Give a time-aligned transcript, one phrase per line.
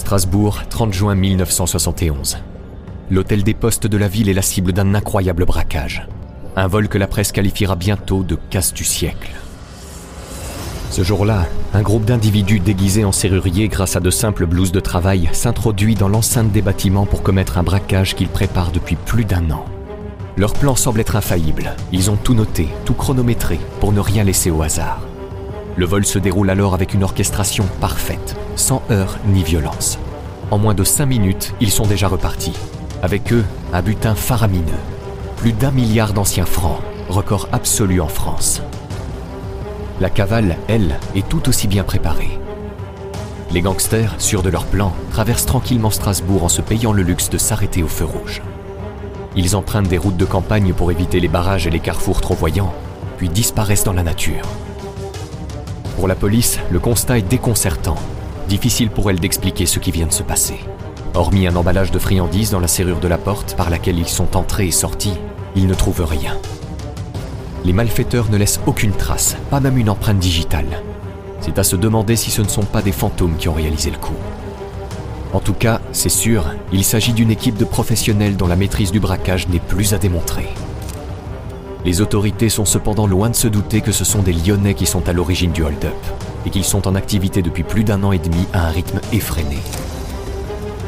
[0.00, 2.38] Strasbourg, 30 juin 1971.
[3.10, 6.08] L'hôtel des postes de la ville est la cible d'un incroyable braquage.
[6.56, 9.30] Un vol que la presse qualifiera bientôt de casse du siècle.
[10.90, 15.28] Ce jour-là, un groupe d'individus déguisés en serruriers grâce à de simples blouses de travail
[15.32, 19.66] s'introduit dans l'enceinte des bâtiments pour commettre un braquage qu'ils préparent depuis plus d'un an.
[20.38, 21.76] Leur plan semble être infaillible.
[21.92, 25.02] Ils ont tout noté, tout chronométré, pour ne rien laisser au hasard.
[25.76, 29.98] Le vol se déroule alors avec une orchestration parfaite, sans heurts ni violence.
[30.50, 32.56] En moins de cinq minutes, ils sont déjà repartis.
[33.02, 34.64] Avec eux, un butin faramineux.
[35.36, 38.62] Plus d'un milliard d'anciens francs, record absolu en France.
[40.00, 42.38] La cavale, elle, est tout aussi bien préparée.
[43.52, 47.38] Les gangsters, sûrs de leur plan, traversent tranquillement Strasbourg en se payant le luxe de
[47.38, 48.42] s'arrêter au feu rouge.
[49.36, 52.74] Ils empruntent des routes de campagne pour éviter les barrages et les carrefours trop voyants,
[53.16, 54.46] puis disparaissent dans la nature.
[56.00, 57.96] Pour la police, le constat est déconcertant.
[58.48, 60.58] Difficile pour elle d'expliquer ce qui vient de se passer.
[61.12, 64.34] Hormis un emballage de friandises dans la serrure de la porte par laquelle ils sont
[64.34, 65.18] entrés et sortis,
[65.54, 66.38] ils ne trouvent rien.
[67.66, 70.82] Les malfaiteurs ne laissent aucune trace, pas même une empreinte digitale.
[71.42, 73.98] C'est à se demander si ce ne sont pas des fantômes qui ont réalisé le
[73.98, 74.16] coup.
[75.34, 79.00] En tout cas, c'est sûr, il s'agit d'une équipe de professionnels dont la maîtrise du
[79.00, 80.48] braquage n'est plus à démontrer.
[81.84, 85.08] Les autorités sont cependant loin de se douter que ce sont des Lyonnais qui sont
[85.08, 85.94] à l'origine du hold-up,
[86.44, 89.58] et qu'ils sont en activité depuis plus d'un an et demi à un rythme effréné.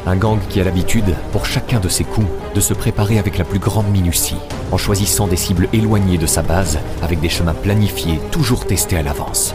[0.04, 3.44] Un gang qui a l'habitude, pour chacun de ses coups, de se préparer avec la
[3.44, 4.36] plus grande minutie,
[4.70, 9.02] en choisissant des cibles éloignées de sa base, avec des chemins planifiés, toujours testés à
[9.02, 9.54] l'avance.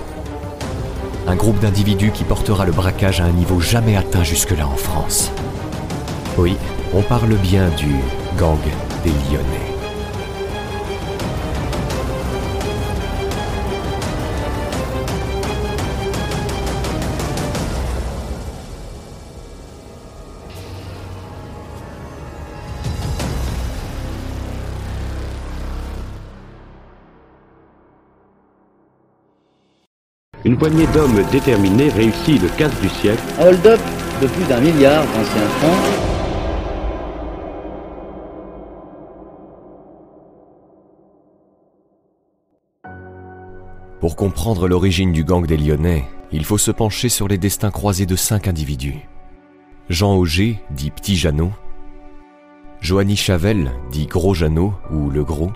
[1.27, 5.29] Un groupe d'individus qui portera le braquage à un niveau jamais atteint jusque-là en France.
[6.37, 6.55] Oui,
[6.93, 7.93] on parle bien du
[8.39, 8.57] gang
[9.03, 9.76] des Lyonnais.
[30.47, 33.21] Une poignée d'hommes déterminés réussit le casse du siècle.
[33.37, 33.81] Hold-up
[34.21, 35.75] de plus d'un milliard d'anciens francs.
[43.99, 48.05] Pour comprendre l'origine du gang des Lyonnais, il faut se pencher sur les destins croisés
[48.05, 49.05] de cinq individus.
[49.89, 51.51] Jean Auger, dit Petit Jeannot,
[52.79, 55.51] Joanny Chavel, dit Gros Jeannot ou Le Gros,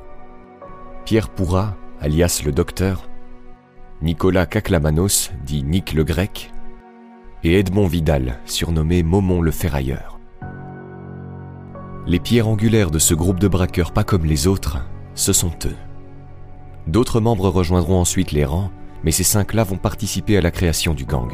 [1.05, 3.07] Pierre Pourrat, alias le Docteur,
[4.01, 6.51] Nicolas Caclamanos, dit Nick le Grec,
[7.43, 10.19] et Edmond Vidal, surnommé Momon le Ferrailleur.
[12.07, 14.79] Les pierres angulaires de ce groupe de braqueurs pas comme les autres,
[15.13, 15.75] ce sont eux.
[16.87, 18.71] D'autres membres rejoindront ensuite les rangs,
[19.03, 21.31] mais ces cinq-là vont participer à la création du gang.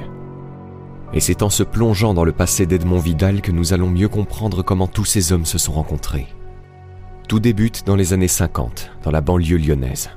[1.13, 4.61] Et c'est en se plongeant dans le passé d'Edmond Vidal que nous allons mieux comprendre
[4.61, 6.27] comment tous ces hommes se sont rencontrés.
[7.29, 10.09] Tout débute dans les années 50, dans la banlieue lyonnaise.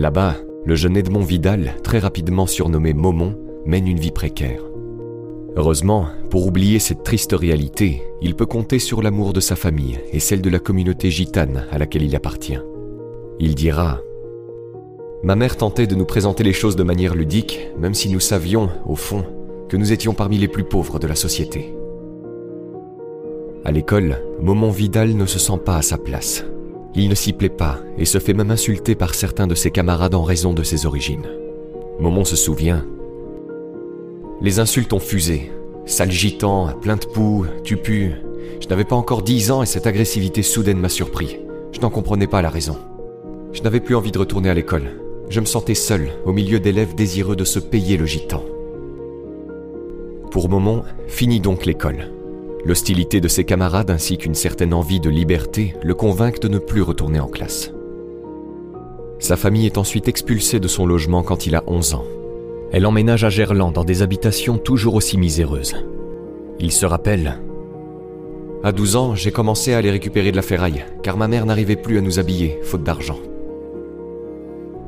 [0.00, 4.62] Là-bas, le jeune Edmond Vidal, très rapidement surnommé Momon, mène une vie précaire.
[5.56, 10.18] Heureusement, pour oublier cette triste réalité, il peut compter sur l'amour de sa famille et
[10.18, 12.56] celle de la communauté gitane à laquelle il appartient.
[13.40, 14.00] Il dira
[15.22, 18.70] Ma mère tentait de nous présenter les choses de manière ludique, même si nous savions,
[18.86, 19.26] au fond,
[19.68, 21.74] que nous étions parmi les plus pauvres de la société.
[23.66, 26.46] À l'école, Momon Vidal ne se sent pas à sa place.
[26.94, 30.14] Il ne s'y plaît pas et se fait même insulter par certains de ses camarades
[30.14, 31.28] en raison de ses origines.
[32.00, 32.84] Momon se souvient.
[34.40, 35.52] Les insultes ont fusé.
[35.86, 37.78] Sale gitan, plein de poux, tu.
[38.60, 41.38] Je n'avais pas encore dix ans et cette agressivité soudaine m'a surpris.
[41.72, 42.76] Je n'en comprenais pas la raison.
[43.52, 44.90] Je n'avais plus envie de retourner à l'école.
[45.28, 48.42] Je me sentais seul, au milieu d'élèves désireux de se payer le gitan.
[50.30, 52.10] Pour Momon, fini donc l'école.
[52.64, 56.82] L'hostilité de ses camarades ainsi qu'une certaine envie de liberté le convainquent de ne plus
[56.82, 57.72] retourner en classe.
[59.18, 62.04] Sa famille est ensuite expulsée de son logement quand il a 11 ans.
[62.72, 65.74] Elle emménage à Gerland dans des habitations toujours aussi miséreuses.
[66.58, 67.40] Il se rappelle
[68.62, 71.76] À 12 ans, j'ai commencé à aller récupérer de la ferraille, car ma mère n'arrivait
[71.76, 73.18] plus à nous habiller, faute d'argent.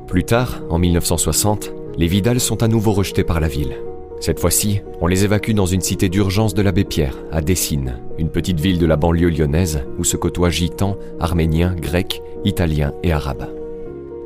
[0.07, 3.77] Plus tard, en 1960, les Vidal sont à nouveau rejetés par la ville.
[4.23, 8.29] Cette fois-ci, on les évacue dans une cité d'urgence de l'abbé Pierre, à Dessines, une
[8.29, 13.49] petite ville de la banlieue lyonnaise où se côtoient gitans, arméniens, grecs, italiens et arabes.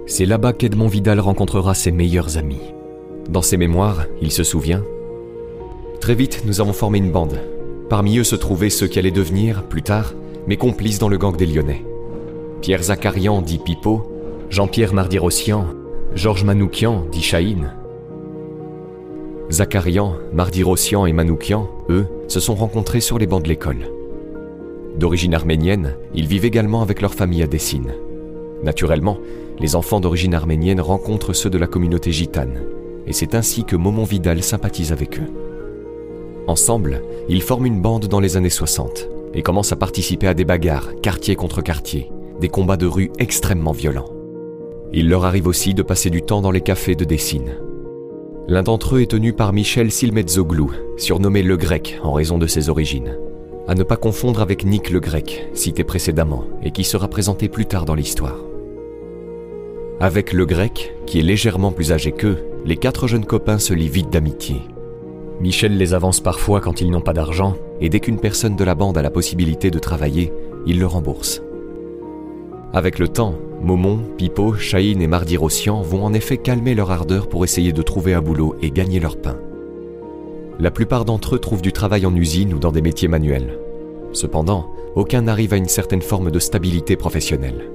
[0.04, 2.60] C'est là-bas qu'Edmond Vidal rencontrera ses meilleurs amis.
[3.30, 4.84] Dans ses mémoires, il se souvient
[5.98, 7.40] Très vite, nous avons formé une bande.
[7.88, 10.12] Parmi eux se trouvaient ceux qui allaient devenir, plus tard,
[10.46, 11.86] mes complices dans le gang des Lyonnais.
[12.60, 14.12] Pierre Zacharian, dit Pipo,
[14.50, 15.68] Jean-Pierre Mardirossian,
[16.14, 17.72] Georges Manoukian, dit Chahine.
[19.50, 23.88] Zakarian, Mardi-Rossian et Manoukian, eux, se sont rencontrés sur les bancs de l'école.
[24.98, 27.92] D'origine arménienne, ils vivent également avec leur famille à Dessine.
[28.64, 29.18] Naturellement,
[29.60, 32.62] les enfants d'origine arménienne rencontrent ceux de la communauté gitane,
[33.06, 35.30] et c'est ainsi que Momon Vidal sympathise avec eux.
[36.48, 40.44] Ensemble, ils forment une bande dans les années 60 et commencent à participer à des
[40.44, 42.10] bagarres, quartier contre quartier,
[42.40, 44.10] des combats de rue extrêmement violents.
[44.92, 47.56] Il leur arrive aussi de passer du temps dans les cafés de Dessine.
[48.48, 52.68] L'un d'entre eux est tenu par Michel Silmetzoglou, surnommé le Grec en raison de ses
[52.68, 53.18] origines.
[53.66, 57.66] À ne pas confondre avec Nick le Grec, cité précédemment, et qui sera présenté plus
[57.66, 58.38] tard dans l'histoire.
[59.98, 63.88] Avec le Grec, qui est légèrement plus âgé qu'eux, les quatre jeunes copains se lient
[63.88, 64.62] vite d'amitié.
[65.40, 68.76] Michel les avance parfois quand ils n'ont pas d'argent, et dès qu'une personne de la
[68.76, 70.32] bande a la possibilité de travailler,
[70.66, 71.42] il le rembourse.
[72.72, 77.28] Avec le temps, Momon, Pipo, Chahine et Mardi Rossian vont en effet calmer leur ardeur
[77.28, 79.36] pour essayer de trouver un boulot et gagner leur pain.
[80.58, 83.58] La plupart d'entre eux trouvent du travail en usine ou dans des métiers manuels.
[84.12, 87.70] Cependant, aucun n'arrive à une certaine forme de stabilité professionnelle.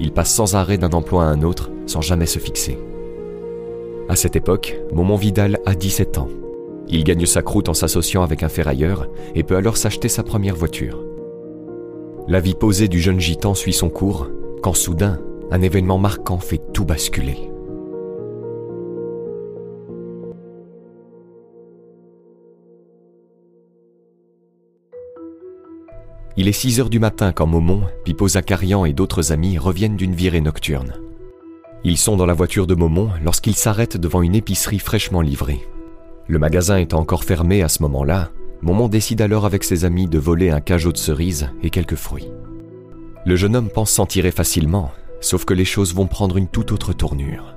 [0.00, 2.78] Ils passent sans arrêt d'un emploi à un autre sans jamais se fixer.
[4.08, 6.28] À cette époque, Momon Vidal a 17 ans.
[6.88, 10.56] Il gagne sa croûte en s'associant avec un ferrailleur et peut alors s'acheter sa première
[10.56, 10.98] voiture.
[12.28, 14.28] La vie posée du jeune gitan suit son cours
[14.62, 15.18] quand soudain,
[15.50, 17.50] un événement marquant fait tout basculer.
[26.36, 30.14] Il est 6 heures du matin quand Momon, Pipo Zakarian et d'autres amis reviennent d'une
[30.14, 30.94] virée nocturne.
[31.82, 35.60] Ils sont dans la voiture de Momon lorsqu'ils s'arrêtent devant une épicerie fraîchement livrée.
[36.28, 38.30] Le magasin étant encore fermé à ce moment-là,
[38.62, 42.28] Momon décide alors avec ses amis de voler un cajot de cerises et quelques fruits.
[43.26, 46.70] Le jeune homme pense s'en tirer facilement, sauf que les choses vont prendre une toute
[46.70, 47.56] autre tournure.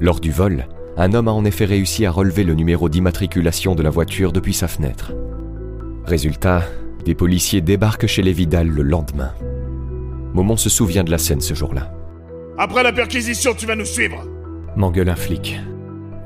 [0.00, 3.82] Lors du vol, un homme a en effet réussi à relever le numéro d'immatriculation de
[3.82, 5.12] la voiture depuis sa fenêtre.
[6.04, 6.62] Résultat,
[7.04, 9.32] des policiers débarquent chez les Vidal le lendemain.
[10.32, 11.92] Momon se souvient de la scène ce jour-là.
[12.56, 14.24] Après la perquisition, tu vas nous suivre
[14.76, 15.60] M'engueule un flic.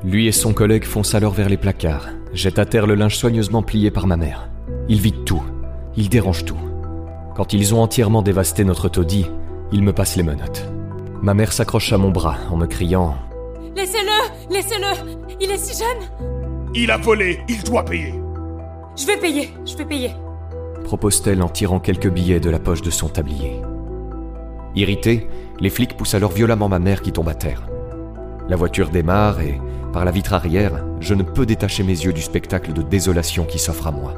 [0.03, 3.63] Lui et son collègue foncent alors vers les placards, jettent à terre le linge soigneusement
[3.63, 4.49] plié par ma mère.
[4.89, 5.43] Ils vident tout,
[5.95, 6.57] ils dérangent tout.
[7.35, 9.27] Quand ils ont entièrement dévasté notre taudis,
[9.71, 10.67] ils me passent les menottes.
[11.21, 13.15] Ma mère s'accroche à mon bras en me criant
[13.75, 16.31] Laissez-le Laissez-le Il est si jeune
[16.75, 18.13] Il a volé, il doit payer
[18.97, 20.11] Je vais payer, je vais payer
[20.83, 23.61] propose-t-elle en tirant quelques billets de la poche de son tablier.
[24.75, 25.27] Irrités,
[25.59, 27.63] les flics poussent alors violemment ma mère qui tombe à terre.
[28.49, 29.61] La voiture démarre et,
[29.93, 33.57] par la vitre arrière, je ne peux détacher mes yeux du spectacle de désolation qui
[33.57, 34.15] s'offre à moi.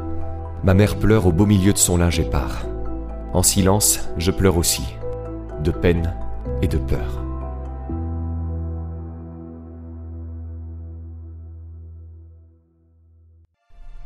[0.63, 2.65] Ma mère pleure au beau milieu de son linge épars.
[3.33, 4.83] En silence, je pleure aussi,
[5.63, 6.15] de peine
[6.61, 7.21] et de peur.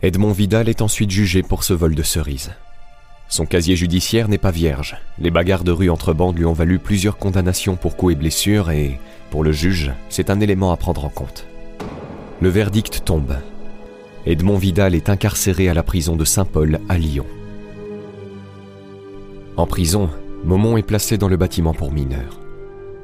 [0.01, 2.51] Edmond Vidal est ensuite jugé pour ce vol de cerises.
[3.27, 4.97] Son casier judiciaire n'est pas vierge.
[5.19, 8.71] Les bagarres de rue entre bandes lui ont valu plusieurs condamnations pour coups et blessures
[8.71, 11.45] et, pour le juge, c'est un élément à prendre en compte.
[12.41, 13.35] Le verdict tombe.
[14.25, 17.25] Edmond Vidal est incarcéré à la prison de Saint-Paul à Lyon.
[19.57, 20.09] En prison,
[20.43, 22.39] Momon est placé dans le bâtiment pour mineurs.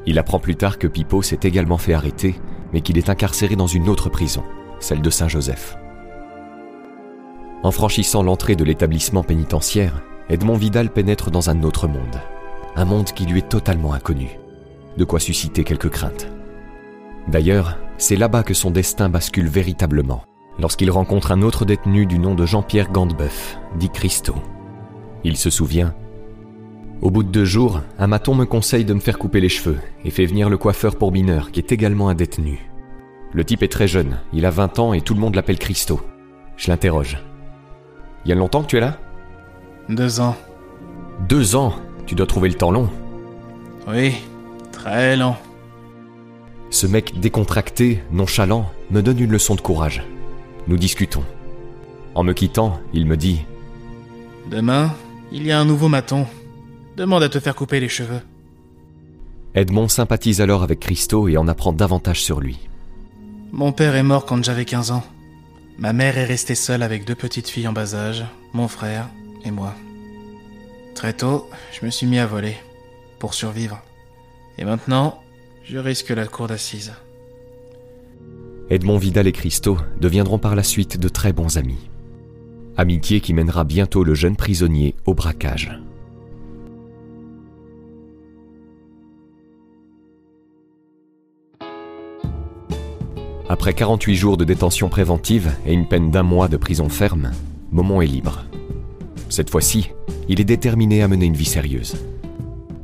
[0.06, 2.36] Il apprend plus tard que Pipo s'est également fait arrêter,
[2.72, 4.44] mais qu'il est incarcéré dans une autre prison,
[4.80, 5.76] celle de Saint-Joseph.
[7.64, 12.22] En franchissant l'entrée de l'établissement pénitentiaire, Edmond Vidal pénètre dans un autre monde.
[12.76, 14.40] Un monde qui lui est totalement inconnu.
[14.98, 16.28] De quoi susciter quelques craintes.
[17.28, 20.24] D'ailleurs, c'est là-bas que son destin bascule véritablement,
[20.60, 24.36] lorsqu'il rencontre un autre détenu du nom de Jean-Pierre Gandebeuf, dit Christo.
[25.24, 25.94] Il se souvient
[27.02, 29.78] au bout de deux jours, un maton me conseille de me faire couper les cheveux
[30.06, 32.72] et fait venir le coiffeur pour mineur, qui est également un détenu.
[33.34, 36.00] Le type est très jeune, il a 20 ans et tout le monde l'appelle Christo.
[36.56, 37.20] Je l'interroge.
[38.24, 38.98] Il y a longtemps que tu es là?
[39.90, 40.36] Deux ans.
[41.28, 41.74] Deux ans?
[42.06, 42.90] Tu dois trouver le temps long.
[43.88, 44.16] Oui,
[44.86, 45.36] très long.
[46.70, 50.04] Ce mec décontracté, nonchalant, me donne une leçon de courage.
[50.68, 51.24] Nous discutons.
[52.14, 53.42] En me quittant, il me dit
[54.50, 54.94] Demain,
[55.32, 56.28] il y a un nouveau maton.
[56.98, 58.22] Demande à te faire couper les cheveux.
[59.56, 62.70] Edmond sympathise alors avec Christo et en apprend davantage sur lui.
[63.52, 65.04] Mon père est mort quand j'avais 15 ans.
[65.80, 69.10] Ma mère est restée seule avec deux petites filles en bas âge, mon frère
[69.46, 69.74] et moi.
[70.94, 72.56] Très tôt, je me suis mis à voler,
[73.20, 73.82] pour survivre.
[74.58, 75.22] Et maintenant,
[75.64, 76.94] je risque la cour d'assises.
[78.70, 81.90] Edmond Vidal et Christo deviendront par la suite de très bons amis.
[82.78, 85.80] Amitié qui mènera bientôt le jeune prisonnier au braquage.
[93.48, 97.32] Après 48 jours de détention préventive et une peine d'un mois de prison ferme,
[97.72, 98.46] Momon est libre.
[99.30, 99.92] Cette fois-ci,
[100.28, 101.96] il est déterminé à mener une vie sérieuse.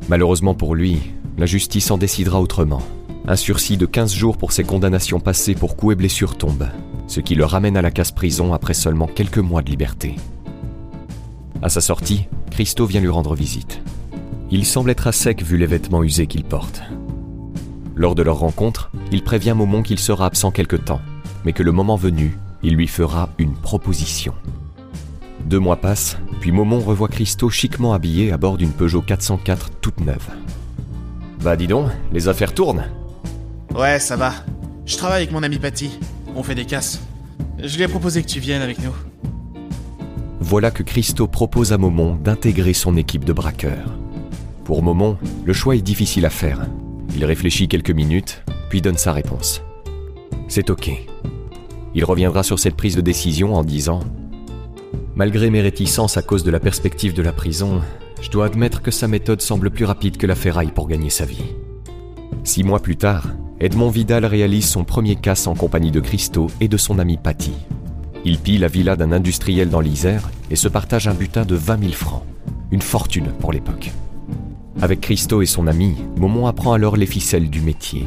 [0.08, 1.00] Malheureusement pour lui,
[1.38, 2.82] la justice en décidera autrement.
[3.28, 6.68] Un sursis de 15 jours pour ses condamnations passées pour coups et blessures tombe,
[7.08, 10.16] ce qui le ramène à la casse-prison après seulement quelques mois de liberté.
[11.62, 13.82] À sa sortie, Christo vient lui rendre visite.
[14.50, 16.82] Il semble être à sec vu les vêtements usés qu'il porte.
[17.96, 21.02] Lors de leur rencontre, il prévient Momon qu'il sera absent quelque temps,
[21.46, 24.34] mais que le moment venu, il lui fera une proposition.
[25.46, 30.00] Deux mois passent, puis Momon revoit Christo chiquement habillé à bord d'une Peugeot 404 toute
[30.02, 30.30] neuve.
[31.42, 32.86] Bah dis donc, les affaires tournent
[33.74, 34.34] Ouais, ça va.
[34.86, 35.98] Je travaille avec mon ami Patty.
[36.36, 37.02] On fait des casses.
[37.58, 38.94] Je lui ai proposé que tu viennes avec nous.
[40.40, 43.98] Voilà que Christo propose à Momon d'intégrer son équipe de braqueurs.
[44.66, 46.68] Pour Momon, le choix est difficile à faire.
[47.16, 49.64] Il réfléchit quelques minutes, puis donne sa réponse.
[50.48, 50.92] C'est ok.
[51.96, 54.00] Il reviendra sur cette prise de décision en disant⁇
[55.16, 57.82] Malgré mes réticences à cause de la perspective de la prison,
[58.22, 61.26] je dois admettre que sa méthode semble plus rapide que la ferraille pour gagner sa
[61.26, 61.44] vie.
[62.44, 63.28] Six mois plus tard,
[63.60, 67.54] Edmond Vidal réalise son premier casse en compagnie de Christo et de son ami Patty.
[68.24, 71.80] Il pille la villa d'un industriel dans l'Isère et se partage un butin de 20
[71.80, 72.24] 000 francs.
[72.72, 73.92] Une fortune pour l'époque.
[74.82, 78.06] Avec Christo et son ami, Momon apprend alors les ficelles du métier.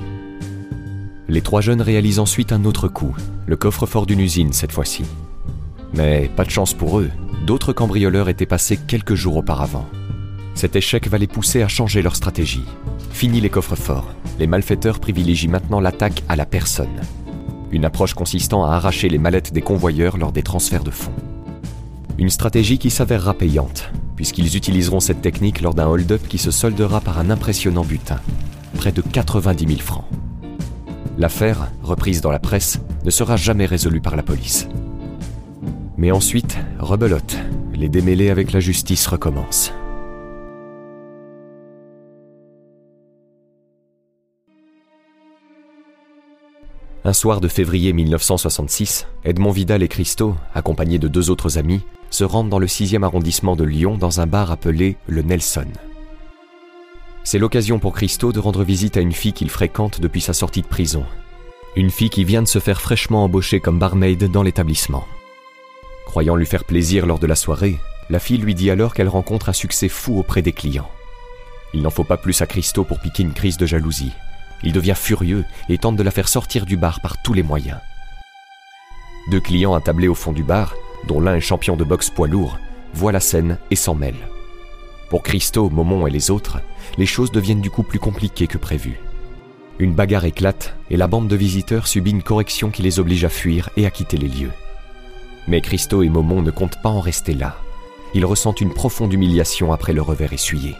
[1.29, 3.15] Les trois jeunes réalisent ensuite un autre coup,
[3.47, 5.05] le coffre-fort d'une usine cette fois-ci.
[5.95, 7.11] Mais pas de chance pour eux,
[7.47, 9.87] d'autres cambrioleurs étaient passés quelques jours auparavant.
[10.55, 12.65] Cet échec va les pousser à changer leur stratégie.
[13.11, 17.01] Fini les coffres forts, les malfaiteurs privilégient maintenant l'attaque à la personne.
[17.73, 21.15] Une approche consistant à arracher les mallettes des convoyeurs lors des transferts de fonds.
[22.19, 27.01] Une stratégie qui s'avérera payante, puisqu'ils utiliseront cette technique lors d'un hold-up qui se soldera
[27.01, 28.21] par un impressionnant butin,
[28.77, 30.05] près de 90 000 francs.
[31.19, 34.69] L'affaire, reprise dans la presse, ne sera jamais résolue par la police.
[35.97, 37.37] Mais ensuite, rebelote,
[37.75, 39.73] les démêlés avec la justice recommencent.
[47.07, 52.25] Un soir de février 1966, Edmond Vidal et Christo, accompagnés de deux autres amis, se
[52.25, 55.67] rendent dans le 6e arrondissement de Lyon dans un bar appelé le Nelson.
[57.23, 60.63] C'est l'occasion pour Christo de rendre visite à une fille qu'il fréquente depuis sa sortie
[60.63, 61.05] de prison.
[61.77, 65.05] Une fille qui vient de se faire fraîchement embaucher comme barmaid dans l'établissement.
[66.07, 67.77] Croyant lui faire plaisir lors de la soirée,
[68.09, 70.91] la fille lui dit alors qu'elle rencontre un succès fou auprès des clients.
[71.75, 74.13] Il n'en faut pas plus à Christo pour piquer une crise de jalousie.
[74.65, 77.79] Il devient furieux et tente de la faire sortir du bar par tous les moyens.
[79.31, 80.75] Deux clients attablés au fond du bar,
[81.07, 82.59] dont l'un est champion de boxe poids lourd,
[82.95, 84.29] voient la scène et s'en mêlent.
[85.11, 86.61] Pour Christo, Momon et les autres,
[86.97, 88.99] les choses deviennent du coup plus compliquées que prévu.
[89.79, 93.29] Une bagarre éclate et la bande de visiteurs subit une correction qui les oblige à
[93.29, 94.53] fuir et à quitter les lieux.
[95.47, 97.57] Mais Christo et Momon ne comptent pas en rester là.
[98.15, 100.75] Ils ressentent une profonde humiliation après le revers essuyé.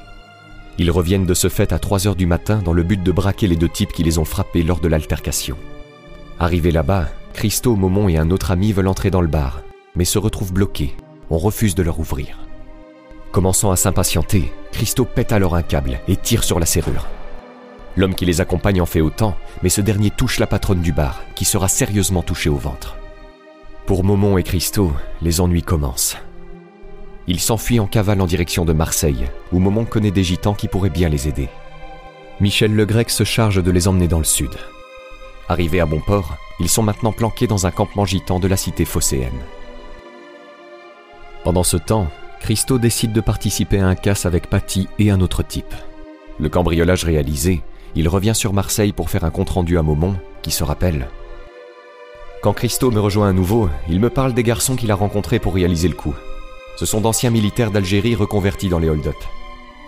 [0.79, 3.47] Ils reviennent de ce fait à 3 heures du matin dans le but de braquer
[3.47, 5.57] les deux types qui les ont frappés lors de l'altercation.
[6.41, 9.63] Arrivés là-bas, Christo, Momon et un autre ami veulent entrer dans le bar,
[9.95, 10.97] mais se retrouvent bloqués.
[11.31, 12.39] On refuse de leur ouvrir.
[13.31, 17.07] Commençant à s'impatienter, Christo pète alors un câble et tire sur la serrure.
[17.97, 21.23] L'homme qui les accompagne en fait autant, mais ce dernier touche la patronne du bar,
[21.37, 22.97] qui sera sérieusement touchée au ventre.
[23.87, 26.17] Pour Momon et Christo, les ennuis commencent.
[27.27, 30.91] Ils s'enfuient en cavale en direction de Marseille, où Momon connaît des gitans qui pourraient
[30.91, 31.49] bien les aider.
[32.41, 34.51] Michel Le Grec se charge de les emmener dans le sud.
[35.49, 39.41] Arrivés à Bonport, ils sont maintenant planqués dans un campement gitan de la cité phocéenne.
[41.45, 42.09] Pendant ce temps,
[42.41, 45.75] Christo décide de participer à un casse avec Patty et un autre type.
[46.39, 47.63] Le cambriolage réalisé,
[47.95, 51.09] il revient sur Marseille pour faire un compte-rendu à Momon, qui se rappelle.
[52.43, 55.55] Quand Christo me rejoint à nouveau, il me parle des garçons qu'il a rencontrés pour
[55.55, 56.15] réaliser le coup.
[56.77, 59.17] Ce sont d'anciens militaires d'Algérie reconvertis dans les hold-up.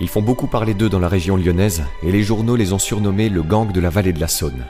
[0.00, 3.28] Ils font beaucoup parler d'eux dans la région lyonnaise et les journaux les ont surnommés
[3.28, 4.66] le gang de la vallée de la Saône.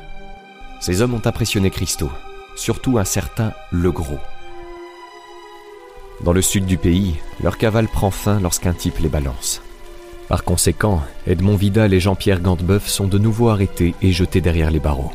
[0.80, 2.11] Ces hommes ont impressionné Christo,
[2.54, 4.18] surtout un certain Le Gros.
[6.23, 9.61] Dans le sud du pays, leur cavale prend fin lorsqu'un type les balance.
[10.28, 14.80] Par conséquent, Edmond Vidal et Jean-Pierre Gantebeuf sont de nouveau arrêtés et jetés derrière les
[14.80, 15.12] barreaux.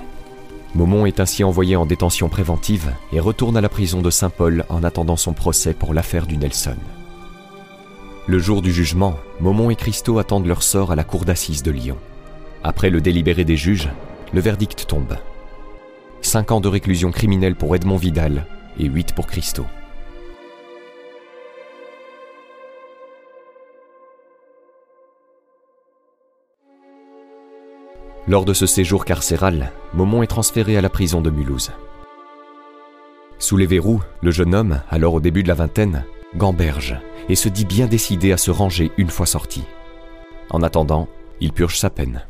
[0.73, 4.83] Momon est ainsi envoyé en détention préventive et retourne à la prison de Saint-Paul en
[4.83, 6.77] attendant son procès pour l'affaire du Nelson.
[8.27, 11.71] Le jour du jugement, Momon et Christo attendent leur sort à la cour d'assises de
[11.71, 11.97] Lyon.
[12.63, 13.89] Après le délibéré des juges,
[14.33, 15.17] le verdict tombe.
[16.21, 18.45] Cinq ans de réclusion criminelle pour Edmond Vidal
[18.79, 19.65] et huit pour Christo.
[28.27, 31.71] Lors de ce séjour carcéral, Momon est transféré à la prison de Mulhouse.
[33.39, 36.99] Sous les verrous, le jeune homme, alors au début de la vingtaine, gamberge
[37.29, 39.63] et se dit bien décidé à se ranger une fois sorti.
[40.51, 41.07] En attendant,
[41.39, 42.23] il purge sa peine.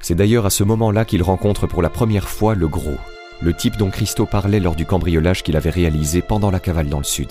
[0.00, 2.98] C'est d'ailleurs à ce moment-là qu'il rencontre pour la première fois le gros,
[3.40, 6.98] le type dont Christo parlait lors du cambriolage qu'il avait réalisé pendant la cavale dans
[6.98, 7.30] le sud.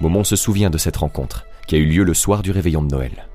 [0.00, 2.90] Momon se souvient de cette rencontre, qui a eu lieu le soir du réveillon de
[2.90, 3.28] Noël.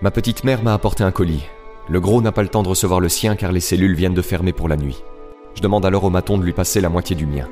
[0.00, 1.44] Ma petite mère m'a apporté un colis.
[1.88, 4.22] Le gros n'a pas le temps de recevoir le sien car les cellules viennent de
[4.22, 5.02] fermer pour la nuit.
[5.54, 7.48] Je demande alors au maton de lui passer la moitié du mien.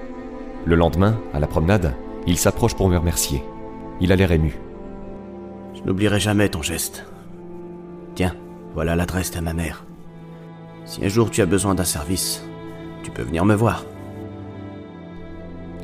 [0.64, 1.94] Le lendemain, à la promenade,
[2.26, 3.42] il s'approche pour me remercier.
[4.00, 4.58] Il a l'air ému.
[5.74, 7.04] Je n'oublierai jamais ton geste.
[8.14, 8.34] Tiens,
[8.74, 9.84] voilà l'adresse de ma mère.
[10.84, 12.44] Si un jour tu as besoin d'un service,
[13.02, 13.84] tu peux venir me voir.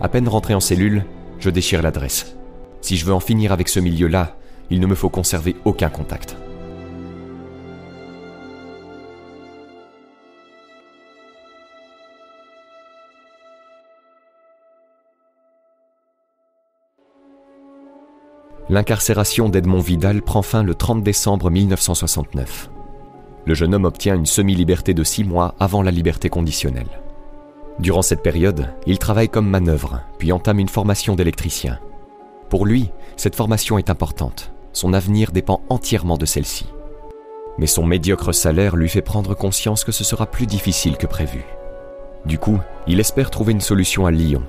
[0.01, 1.05] À peine rentré en cellule,
[1.39, 2.37] je déchire l'adresse.
[2.81, 4.37] Si je veux en finir avec ce milieu-là,
[4.71, 6.37] il ne me faut conserver aucun contact.
[18.75, 22.71] L'incarcération d'Edmond Vidal prend fin le 30 décembre 1969.
[23.45, 26.89] Le jeune homme obtient une semi-liberté de six mois avant la liberté conditionnelle.
[27.79, 31.79] Durant cette période, il travaille comme manœuvre, puis entame une formation d'électricien.
[32.51, 34.51] Pour lui, cette formation est importante.
[34.73, 36.67] Son avenir dépend entièrement de celle-ci.
[37.59, 41.45] Mais son médiocre salaire lui fait prendre conscience que ce sera plus difficile que prévu.
[42.27, 44.43] Du coup, il espère trouver une solution à Lyon.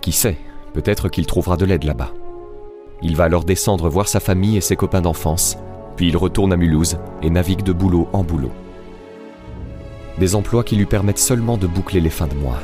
[0.00, 0.38] Qui sait,
[0.72, 2.12] peut-être qu'il trouvera de l'aide là-bas.
[3.02, 5.58] Il va alors descendre voir sa famille et ses copains d'enfance,
[5.96, 8.52] puis il retourne à Mulhouse et navigue de boulot en boulot.
[10.18, 12.60] Des emplois qui lui permettent seulement de boucler les fins de mois,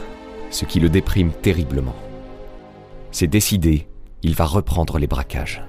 [0.51, 1.97] ce qui le déprime terriblement.
[3.11, 3.89] C'est décidé,
[4.23, 5.63] il va reprendre les braquages.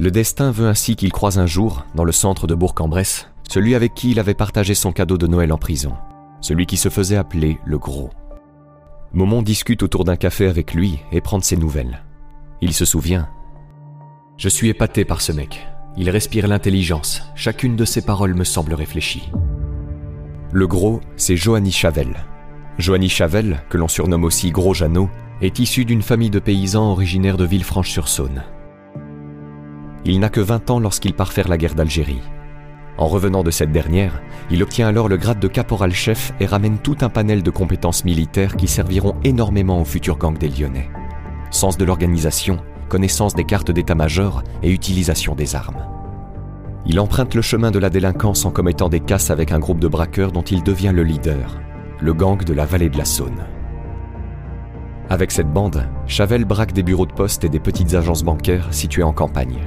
[0.00, 3.94] Le destin veut ainsi qu'il croise un jour, dans le centre de Bourg-en-Bresse, celui avec
[3.94, 5.94] qui il avait partagé son cadeau de Noël en prison,
[6.40, 8.10] celui qui se faisait appeler le Gros.
[9.12, 12.04] Momon discute autour d'un café avec lui et prend ses nouvelles.
[12.60, 13.28] Il se souvient.
[14.36, 15.66] Je suis épaté par ce mec.
[15.96, 17.22] Il respire l'intelligence.
[17.34, 19.30] Chacune de ses paroles me semble réfléchie.
[20.52, 22.14] Le gros, c'est Johanny Chavel.
[22.78, 27.36] Johanny Chavel, que l'on surnomme aussi Gros Jeannot, est issu d'une famille de paysans originaires
[27.36, 28.44] de Villefranche-sur-Saône.
[30.04, 32.22] Il n'a que 20 ans lorsqu'il part faire la guerre d'Algérie.
[32.98, 36.96] En revenant de cette dernière, il obtient alors le grade de caporal-chef et ramène tout
[37.00, 40.90] un panel de compétences militaires qui serviront énormément au futur gang des Lyonnais.
[41.52, 42.58] Sens de l'organisation,
[42.88, 45.86] connaissance des cartes d'état-major et utilisation des armes.
[46.86, 49.88] Il emprunte le chemin de la délinquance en commettant des casses avec un groupe de
[49.88, 51.60] braqueurs dont il devient le leader,
[52.00, 53.44] le gang de la vallée de la Saône.
[55.08, 59.04] Avec cette bande, Chavel braque des bureaux de poste et des petites agences bancaires situées
[59.04, 59.60] en campagne.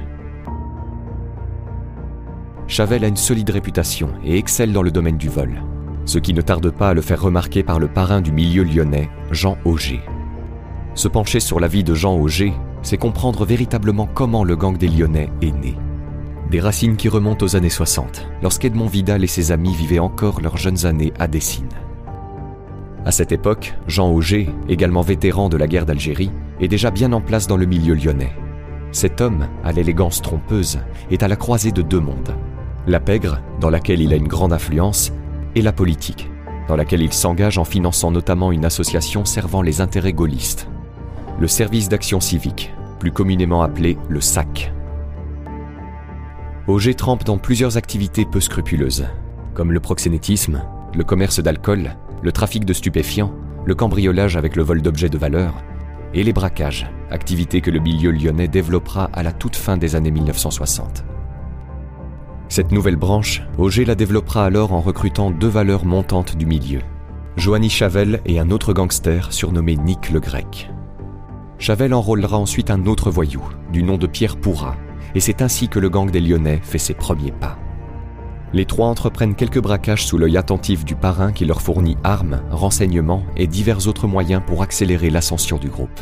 [2.72, 5.62] Chavel a une solide réputation et excelle dans le domaine du vol,
[6.06, 9.10] ce qui ne tarde pas à le faire remarquer par le parrain du milieu lyonnais,
[9.30, 10.00] Jean Auger.
[10.94, 14.88] Se pencher sur la vie de Jean Auger, c'est comprendre véritablement comment le gang des
[14.88, 15.76] Lyonnais est né.
[16.50, 20.56] Des racines qui remontent aux années 60, lorsqu'Edmond Vidal et ses amis vivaient encore leurs
[20.56, 21.68] jeunes années à Dessines.
[23.04, 27.20] À cette époque, Jean Auger, également vétéran de la guerre d'Algérie, est déjà bien en
[27.20, 28.32] place dans le milieu lyonnais.
[28.92, 30.78] Cet homme, à l'élégance trompeuse,
[31.10, 32.34] est à la croisée de deux mondes
[32.86, 35.12] la pègre, dans laquelle il a une grande influence,
[35.54, 36.30] et la politique,
[36.68, 40.68] dans laquelle il s'engage en finançant notamment une association servant les intérêts gaullistes,
[41.38, 44.72] le service d'action civique, plus communément appelé le SAC.
[46.68, 49.06] Auger trempe dans plusieurs activités peu scrupuleuses,
[49.54, 50.62] comme le proxénétisme,
[50.94, 53.32] le commerce d'alcool, le trafic de stupéfiants,
[53.64, 55.62] le cambriolage avec le vol d'objets de valeur,
[56.14, 60.10] et les braquages, activité que le milieu lyonnais développera à la toute fin des années
[60.10, 61.04] 1960.
[62.52, 66.80] Cette nouvelle branche, Auger la développera alors en recrutant deux valeurs montantes du milieu.
[67.38, 70.70] Joanny Chavel et un autre gangster surnommé Nick le Grec.
[71.56, 73.40] Chavel enrôlera ensuite un autre voyou,
[73.72, 74.76] du nom de Pierre Pourra,
[75.14, 77.56] et c'est ainsi que le gang des Lyonnais fait ses premiers pas.
[78.52, 83.24] Les trois entreprennent quelques braquages sous l'œil attentif du parrain qui leur fournit armes, renseignements
[83.34, 86.00] et divers autres moyens pour accélérer l'ascension du groupe.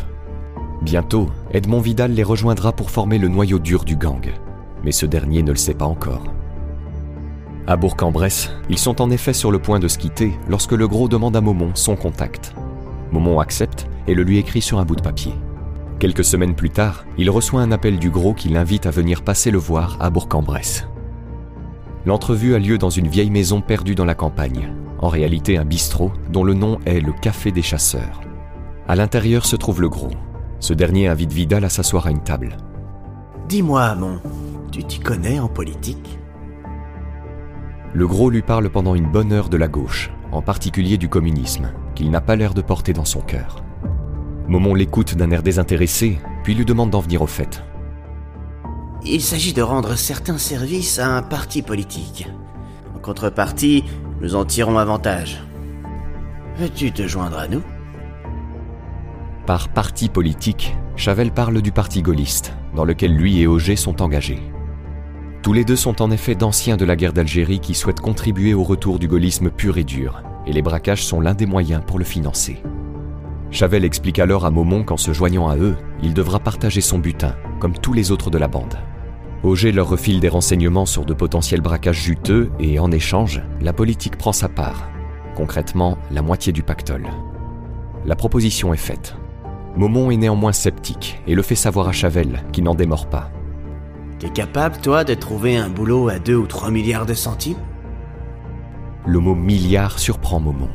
[0.82, 4.32] Bientôt, Edmond Vidal les rejoindra pour former le noyau dur du gang,
[4.82, 6.24] mais ce dernier ne le sait pas encore.
[7.66, 11.08] À Bourg-en-Bresse, ils sont en effet sur le point de se quitter lorsque le gros
[11.08, 12.54] demande à Momon son contact.
[13.12, 15.34] Momon accepte et le lui écrit sur un bout de papier.
[15.98, 19.50] Quelques semaines plus tard, il reçoit un appel du gros qui l'invite à venir passer
[19.50, 20.86] le voir à Bourg-en-Bresse.
[22.06, 26.12] L'entrevue a lieu dans une vieille maison perdue dans la campagne, en réalité un bistrot
[26.30, 28.22] dont le nom est le Café des Chasseurs.
[28.88, 30.10] À l'intérieur se trouve le gros.
[30.58, 32.56] Ce dernier invite Vidal à s'asseoir à une table.
[33.48, 34.20] Dis-moi, mon,
[34.72, 36.18] tu t'y connais en politique?
[37.92, 41.72] Le gros lui parle pendant une bonne heure de la gauche, en particulier du communisme,
[41.96, 43.64] qu'il n'a pas l'air de porter dans son cœur.
[44.46, 47.64] Momon l'écoute d'un air désintéressé, puis lui demande d'en venir au fait.
[49.04, 52.28] Il s'agit de rendre certains services à un parti politique.
[52.94, 53.84] En contrepartie,
[54.20, 55.42] nous en tirons avantage.
[56.58, 57.62] Veux-tu te joindre à nous?
[59.46, 64.42] Par parti politique, Chavel parle du parti gaulliste, dans lequel lui et Auger sont engagés.
[65.42, 68.62] Tous les deux sont en effet d'anciens de la guerre d'Algérie qui souhaitent contribuer au
[68.62, 72.04] retour du gaullisme pur et dur, et les braquages sont l'un des moyens pour le
[72.04, 72.62] financer.
[73.50, 77.34] Chavel explique alors à Momon qu'en se joignant à eux, il devra partager son butin,
[77.58, 78.78] comme tous les autres de la bande.
[79.42, 84.18] Auger leur refile des renseignements sur de potentiels braquages juteux et en échange, la politique
[84.18, 84.90] prend sa part,
[85.34, 87.08] concrètement la moitié du pactole.
[88.04, 89.16] La proposition est faite.
[89.74, 93.30] Momon est néanmoins sceptique et le fait savoir à Chavel, qui n'en démord pas.
[94.20, 97.56] T'es capable, toi, de trouver un boulot à 2 ou 3 milliards de centimes?
[99.06, 100.68] Le mot milliard surprend Momon.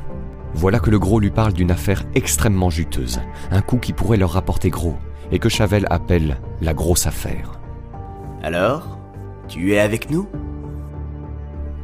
[0.55, 4.31] Voilà que le gros lui parle d'une affaire extrêmement juteuse, un coup qui pourrait leur
[4.31, 4.95] rapporter gros,
[5.31, 7.59] et que Chavel appelle la grosse affaire.
[8.41, 8.97] Alors
[9.47, 10.27] Tu es avec nous?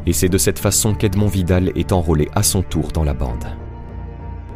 [0.08, 3.45] Et c'est de cette façon qu'Edmond Vidal est enrôlé à son tour dans la bande.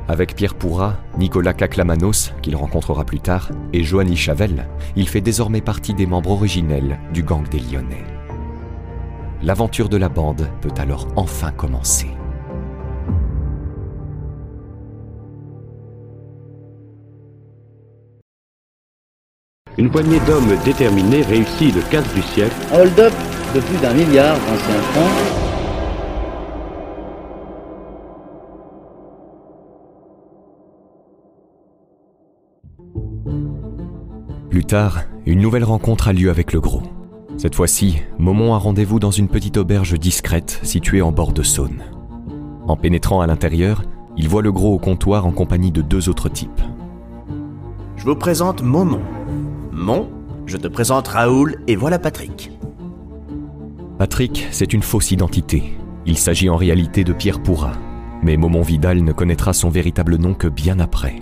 [0.07, 5.61] Avec Pierre Pourra, Nicolas Caclamanos, qu'il rencontrera plus tard, et Joanny Chavel, il fait désormais
[5.61, 8.03] partie des membres originels du gang des Lyonnais.
[9.41, 12.07] L'aventure de la bande peut alors enfin commencer.
[19.77, 23.13] Une poignée d'hommes déterminés réussit le casse du siècle hold-up
[23.55, 25.44] de plus d'un milliard d'anciens francs
[34.55, 36.81] Plus tard, une nouvelle rencontre a lieu avec le gros.
[37.35, 41.83] Cette fois-ci, Momon a rendez-vous dans une petite auberge discrète située en bord de Saône.
[42.65, 43.83] En pénétrant à l'intérieur,
[44.15, 46.61] il voit le gros au comptoir en compagnie de deux autres types.
[47.97, 49.01] Je vous présente Momon.
[49.73, 50.07] Mon,
[50.45, 52.49] je te présente Raoul et voilà Patrick.
[53.97, 55.73] Patrick, c'est une fausse identité.
[56.05, 57.73] Il s'agit en réalité de Pierre Pourra,
[58.23, 61.17] mais Momon Vidal ne connaîtra son véritable nom que bien après.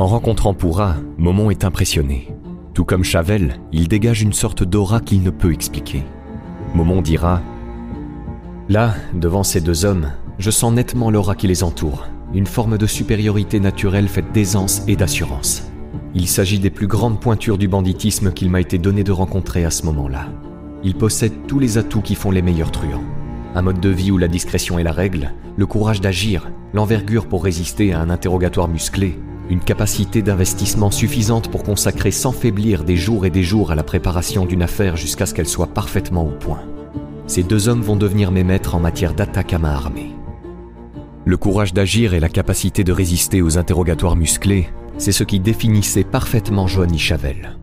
[0.00, 2.32] En rencontrant Pourra, Momon est impressionné.
[2.72, 6.04] Tout comme Chavel, il dégage une sorte d'aura qu'il ne peut expliquer.
[6.74, 7.42] Momon dira
[8.70, 12.86] Là, devant ces deux hommes, je sens nettement l'aura qui les entoure, une forme de
[12.86, 15.70] supériorité naturelle faite d'aisance et d'assurance.
[16.14, 19.70] Il s'agit des plus grandes pointures du banditisme qu'il m'a été donné de rencontrer à
[19.70, 20.28] ce moment-là.
[20.82, 23.04] Il possède tous les atouts qui font les meilleurs truands.
[23.54, 27.44] Un mode de vie où la discrétion est la règle, le courage d'agir, l'envergure pour
[27.44, 29.18] résister à un interrogatoire musclé,
[29.50, 33.82] une capacité d'investissement suffisante pour consacrer sans faiblir des jours et des jours à la
[33.82, 36.62] préparation d'une affaire jusqu'à ce qu'elle soit parfaitement au point.
[37.26, 40.14] Ces deux hommes vont devenir mes maîtres en matière d'attaque à main armée.
[41.24, 46.04] Le courage d'agir et la capacité de résister aux interrogatoires musclés, c'est ce qui définissait
[46.04, 47.58] parfaitement Johnny Chavel.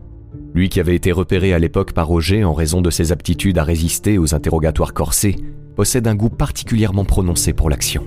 [0.54, 3.64] Lui qui avait été repéré à l'époque par Roger en raison de ses aptitudes à
[3.64, 5.36] résister aux interrogatoires corsés,
[5.74, 8.04] possède un goût particulièrement prononcé pour l'action.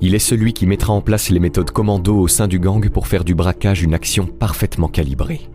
[0.00, 3.08] Il est celui qui mettra en place les méthodes commando au sein du gang pour
[3.08, 5.50] faire du braquage une action parfaitement calibrée.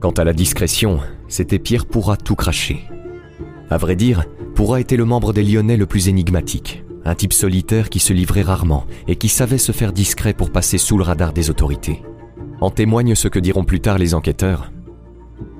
[0.00, 2.80] Quant à la discrétion, c'était Pierre Pourra tout cracher.
[3.68, 7.90] À vrai dire, Pourra était le membre des Lyonnais le plus énigmatique, un type solitaire
[7.90, 11.34] qui se livrait rarement et qui savait se faire discret pour passer sous le radar
[11.34, 12.02] des autorités.
[12.62, 14.72] En témoigne ce que diront plus tard les enquêteurs.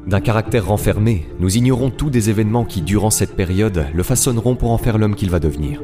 [0.06, 4.70] D'un caractère renfermé, nous ignorons tous des événements qui, durant cette période, le façonneront pour
[4.70, 5.82] en faire l'homme qu'il va devenir.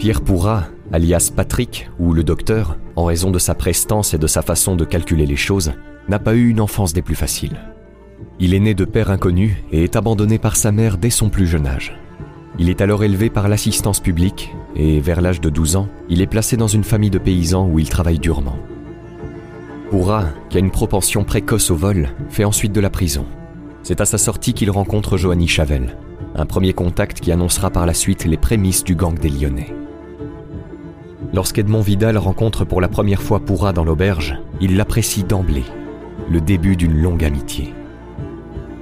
[0.00, 4.40] Pierre Pourra, alias Patrick, ou le docteur, en raison de sa prestance et de sa
[4.40, 5.72] façon de calculer les choses,
[6.08, 7.60] n'a pas eu une enfance des plus faciles.
[8.38, 11.46] Il est né de père inconnu et est abandonné par sa mère dès son plus
[11.46, 11.98] jeune âge.
[12.58, 16.26] Il est alors élevé par l'assistance publique et, vers l'âge de 12 ans, il est
[16.26, 18.56] placé dans une famille de paysans où il travaille durement.
[19.90, 23.26] Pourra, qui a une propension précoce au vol, fait ensuite de la prison.
[23.82, 25.98] C'est à sa sortie qu'il rencontre Joanny Chavel,
[26.36, 29.74] un premier contact qui annoncera par la suite les prémices du gang des Lyonnais.
[31.32, 35.64] Lorsqu'Edmond Vidal rencontre pour la première fois Pourra dans l'auberge, il l'apprécie d'emblée,
[36.30, 37.74] le début d'une longue amitié.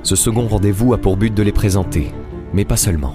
[0.02, 2.12] Ce second rendez-vous a pour but de les présenter,
[2.54, 3.14] mais pas seulement.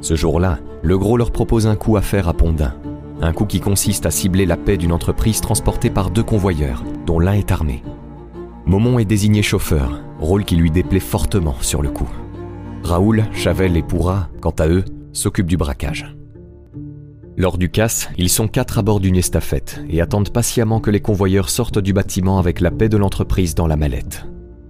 [0.00, 2.74] Ce jour-là, le gros leur propose un coup à faire à Pondin,
[3.20, 7.20] un coup qui consiste à cibler la paix d'une entreprise transportée par deux convoyeurs, dont
[7.20, 7.82] l'un est armé.
[8.66, 12.08] Momon est désigné chauffeur, rôle qui lui déplaît fortement sur le coup.
[12.82, 16.16] Raoul, Chavel et Pourra, quant à eux, s'occupent du braquage.
[17.40, 21.00] Lors du casse, ils sont quatre à bord d'une estafette et attendent patiemment que les
[21.00, 24.26] convoyeurs sortent du bâtiment avec la paix de l'entreprise dans la mallette.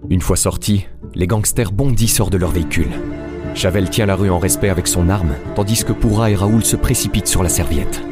[0.08, 2.92] Une fois sortis, les gangsters bondissent hors de leur véhicule.
[3.56, 6.76] Chavel tient la rue en respect avec son arme, tandis que Pourra et Raoul se
[6.76, 8.02] précipitent sur la serviette.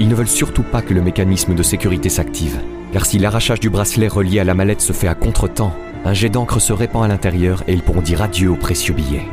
[0.00, 2.58] Ils ne veulent surtout pas que le mécanisme de sécurité s'active,
[2.92, 6.28] car si l'arrachage du bracelet relié à la mallette se fait à contre-temps, un jet
[6.28, 9.28] d'encre se répand à l'intérieur et ils pourront dire adieu au précieux billet.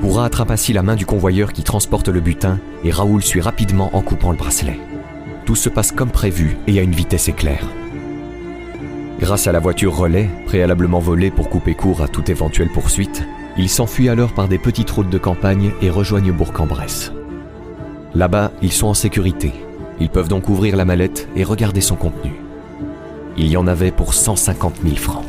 [0.00, 3.90] Pourra attrape ainsi la main du convoyeur qui transporte le butin et Raoul suit rapidement
[3.94, 4.78] en coupant le bracelet.
[5.44, 7.66] Tout se passe comme prévu et à une vitesse éclair.
[9.18, 13.24] Grâce à la voiture relais, préalablement volée pour couper court à toute éventuelle poursuite,
[13.56, 17.12] ils s'enfuient alors par des petites routes de campagne et rejoignent Bourg-en-Bresse.
[18.14, 19.52] Là-bas, ils sont en sécurité.
[20.00, 22.32] Ils peuvent donc ouvrir la mallette et regarder son contenu.
[23.38, 25.24] Il y en avait pour 150 000 francs.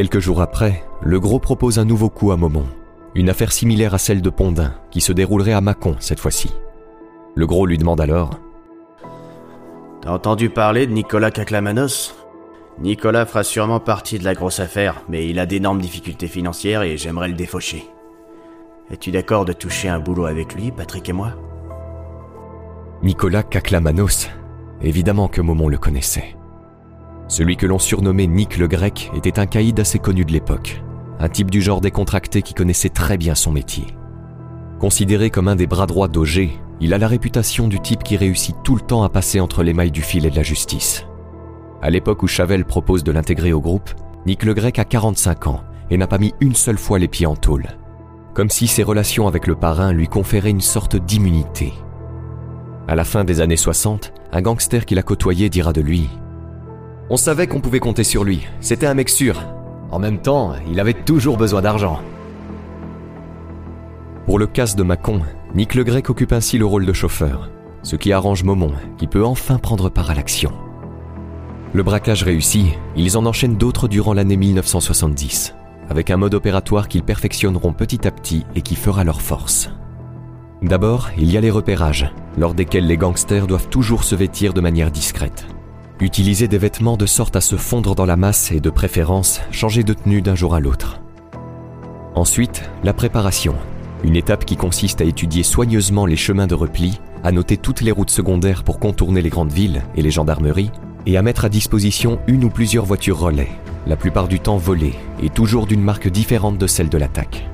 [0.00, 2.64] Quelques jours après, le gros propose un nouveau coup à Momon.
[3.14, 6.50] Une affaire similaire à celle de Pondin, qui se déroulerait à Mâcon cette fois-ci.
[7.34, 8.30] Le gros lui demande alors
[10.00, 12.14] T'as entendu parler de Nicolas Caclamanos
[12.78, 16.96] Nicolas fera sûrement partie de la grosse affaire, mais il a d'énormes difficultés financières et
[16.96, 17.84] j'aimerais le défaucher.
[18.90, 21.34] Es-tu d'accord de toucher un boulot avec lui, Patrick et moi?
[23.02, 24.30] Nicolas Caclamanos.
[24.80, 26.36] Évidemment que Momon le connaissait.
[27.30, 30.82] Celui que l'on surnommait Nick le Grec était un caïd assez connu de l'époque,
[31.20, 33.86] un type du genre décontracté qui connaissait très bien son métier.
[34.80, 38.56] Considéré comme un des bras droits d'Auger, il a la réputation du type qui réussit
[38.64, 41.06] tout le temps à passer entre les mailles du filet de la justice.
[41.82, 43.90] À l'époque où Chavel propose de l'intégrer au groupe,
[44.26, 47.26] Nick le Grec a 45 ans et n'a pas mis une seule fois les pieds
[47.26, 47.68] en tôle.
[48.34, 51.74] Comme si ses relations avec le parrain lui conféraient une sorte d'immunité.
[52.88, 56.10] À la fin des années 60, un gangster qui l'a côtoyé dira de lui
[57.12, 59.42] On savait qu'on pouvait compter sur lui, c'était un mec sûr.
[59.90, 61.98] En même temps, il avait toujours besoin d'argent.
[64.26, 65.22] Pour le casse de Mâcon,
[65.56, 67.50] Nick le Grec occupe ainsi le rôle de chauffeur,
[67.82, 70.52] ce qui arrange Momon, qui peut enfin prendre part à l'action.
[71.72, 75.56] Le braquage réussi, ils en enchaînent d'autres durant l'année 1970,
[75.88, 79.68] avec un mode opératoire qu'ils perfectionneront petit à petit et qui fera leur force.
[80.62, 84.60] D'abord, il y a les repérages, lors desquels les gangsters doivent toujours se vêtir de
[84.60, 85.48] manière discrète.
[86.00, 89.84] Utiliser des vêtements de sorte à se fondre dans la masse et de préférence changer
[89.84, 90.98] de tenue d'un jour à l'autre.
[92.14, 93.54] Ensuite, la préparation,
[94.02, 97.92] une étape qui consiste à étudier soigneusement les chemins de repli, à noter toutes les
[97.92, 100.70] routes secondaires pour contourner les grandes villes et les gendarmeries,
[101.04, 103.50] et à mettre à disposition une ou plusieurs voitures relais,
[103.86, 107.46] la plupart du temps volées et toujours d'une marque différente de celle de l'attaque.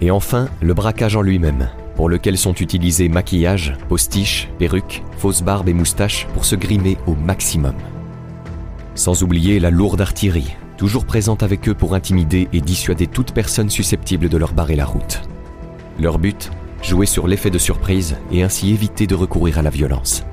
[0.00, 5.68] Et enfin, le braquage en lui-même, pour lequel sont utilisés maquillage, postiches, perruques, fausses barbes
[5.68, 7.74] et moustaches pour se grimer au maximum.
[8.94, 13.70] Sans oublier la lourde artillerie, toujours présente avec eux pour intimider et dissuader toute personne
[13.70, 15.22] susceptible de leur barrer la route.
[15.98, 16.50] Leur but
[16.82, 20.24] Jouer sur l'effet de surprise et ainsi éviter de recourir à la violence.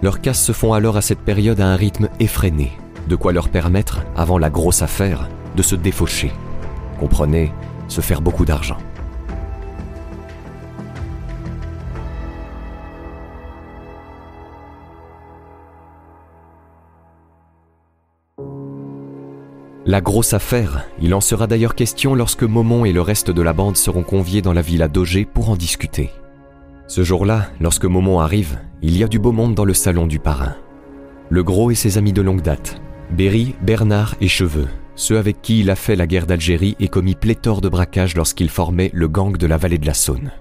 [0.00, 2.72] Leurs casses se font alors à cette période à un rythme effréné,
[3.08, 6.32] de quoi leur permettre, avant la grosse affaire, de se défaucher.
[6.98, 7.52] Comprenez,
[7.88, 8.78] se faire beaucoup d'argent.
[19.88, 23.52] La grosse affaire, il en sera d'ailleurs question lorsque Momon et le reste de la
[23.52, 26.10] bande seront conviés dans la villa d'Auger pour en discuter.
[26.88, 30.18] Ce jour-là, lorsque Momon arrive, il y a du beau monde dans le salon du
[30.18, 30.56] parrain.
[31.28, 32.80] Le gros et ses amis de longue date,
[33.12, 37.14] Berry, Bernard et Cheveux, ceux avec qui il a fait la guerre d'Algérie et commis
[37.14, 40.32] pléthore de braquages lorsqu'il formait le gang de la vallée de la Saône.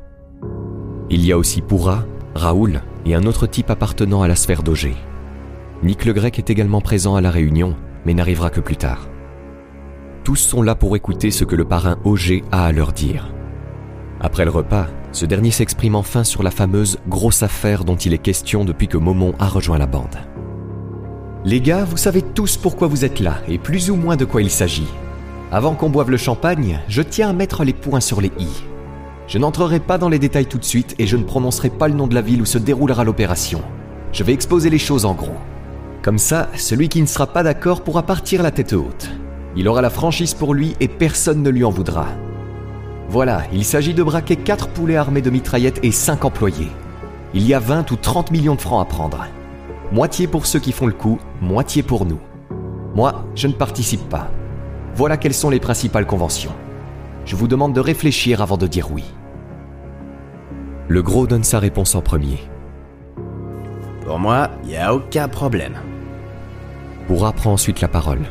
[1.11, 2.03] Il y a aussi Pourra,
[2.33, 4.95] Raoul et un autre type appartenant à la sphère d'Auger.
[5.83, 7.75] Nick le Grec est également présent à la réunion,
[8.07, 9.07] mais n'arrivera que plus tard.
[10.25, 13.31] Tous sont là pour écouter ce que le parrain Auger a à leur dire.
[14.19, 18.17] Après le repas, ce dernier s'exprime enfin sur la fameuse grosse affaire dont il est
[18.17, 20.17] question depuis que Momon a rejoint la bande.
[21.43, 24.41] Les gars, vous savez tous pourquoi vous êtes là et plus ou moins de quoi
[24.41, 24.87] il s'agit.
[25.51, 28.63] Avant qu'on boive le champagne, je tiens à mettre les points sur les i.
[29.27, 31.93] Je n'entrerai pas dans les détails tout de suite et je ne prononcerai pas le
[31.93, 33.61] nom de la ville où se déroulera l'opération.
[34.11, 35.37] Je vais exposer les choses en gros.
[36.01, 39.11] Comme ça, celui qui ne sera pas d'accord pourra partir la tête haute.
[39.55, 42.07] Il aura la franchise pour lui et personne ne lui en voudra.
[43.07, 46.71] Voilà, il s'agit de braquer 4 poulets armés de mitraillettes et 5 employés.
[47.33, 49.25] Il y a 20 ou 30 millions de francs à prendre.
[49.91, 52.19] Moitié pour ceux qui font le coup, moitié pour nous.
[52.95, 54.29] Moi, je ne participe pas.
[54.95, 56.53] Voilà quelles sont les principales conventions.
[57.25, 59.03] Je vous demande de réfléchir avant de dire oui.
[60.87, 62.39] Le gros donne sa réponse en premier.
[64.05, 65.75] Pour moi, y a aucun problème.
[67.07, 68.21] Pourra prend ensuite la parole.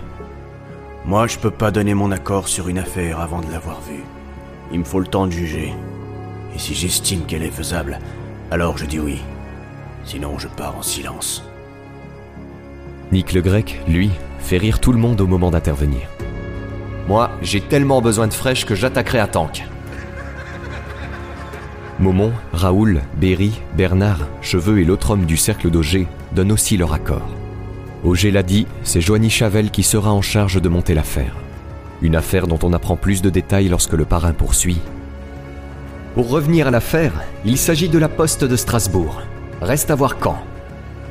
[1.06, 4.04] Moi, je peux pas donner mon accord sur une affaire avant de l'avoir vue.
[4.72, 5.74] Il me faut le temps de juger.
[6.54, 7.98] Et si j'estime qu'elle est faisable,
[8.50, 9.20] alors je dis oui.
[10.06, 11.44] Sinon, je pars en silence.
[13.12, 16.08] Nick le Grec, lui, fait rire tout le monde au moment d'intervenir.
[17.06, 19.66] Moi, j'ai tellement besoin de fraîche que j'attaquerai à tank.
[22.00, 27.28] Momon, Raoul, Berry, Bernard, Cheveux et l'autre homme du cercle d'Auger donnent aussi leur accord.
[28.04, 31.34] Auger l'a dit, c'est Joanie Chavel qui sera en charge de monter l'affaire.
[32.02, 34.80] Une affaire dont on apprend plus de détails lorsque le parrain poursuit.
[36.14, 37.12] Pour revenir à l'affaire,
[37.46, 39.22] il s'agit de la poste de Strasbourg.
[39.62, 40.36] Reste à voir quand.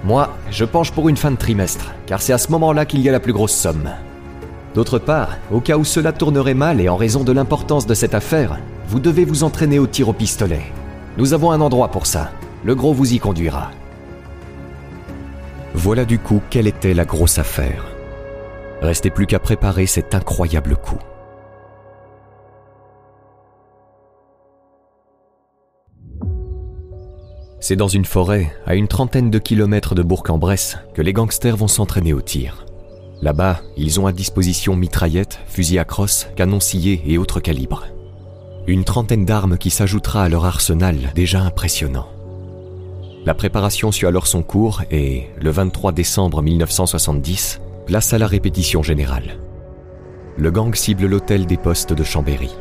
[0.03, 3.09] Moi, je penche pour une fin de trimestre, car c'est à ce moment-là qu'il y
[3.09, 3.89] a la plus grosse somme.
[4.75, 8.13] D'autre part, au cas où cela tournerait mal et en raison de l'importance de cette
[8.13, 10.61] affaire, vous devez vous entraîner au tir au pistolet.
[11.17, 12.31] Nous avons un endroit pour ça.
[12.63, 13.71] Le gros vous y conduira.
[15.73, 17.85] Voilà du coup quelle était la grosse affaire.
[18.81, 20.99] Restait plus qu'à préparer cet incroyable coup.
[27.59, 31.69] C'est dans une forêt, à une trentaine de kilomètres de Bourg-en-Bresse, que les gangsters vont
[31.69, 32.65] s'entraîner au tir.
[33.21, 37.85] Là-bas, ils ont à disposition mitraillettes, fusils à crosse, canons sciés et autres calibres.
[38.67, 42.12] Une trentaine d'armes qui s'ajoutera à leur arsenal déjà impressionnant.
[43.25, 48.83] La préparation suit alors son cours et, le 23 décembre 1970, place à la répétition
[48.83, 49.37] générale.
[50.35, 52.51] Le gang cible l'hôtel des postes de Chambéry.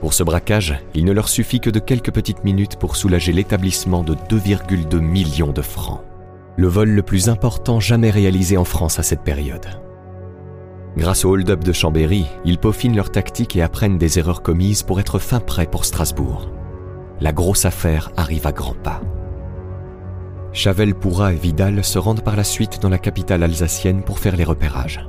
[0.00, 4.02] Pour ce braquage, il ne leur suffit que de quelques petites minutes pour soulager l'établissement
[4.02, 6.00] de 2,2 millions de francs.
[6.56, 9.66] Le vol le plus important jamais réalisé en France à cette période.
[10.96, 15.00] Grâce au hold-up de Chambéry, ils peaufinent leur tactique et apprennent des erreurs commises pour
[15.00, 16.48] être fin prêts pour Strasbourg.
[17.20, 19.02] La grosse affaire arrive à grands pas.
[20.54, 24.36] Chavel, Pourra et Vidal se rendent par la suite dans la capitale alsacienne pour faire
[24.36, 25.04] les repérages.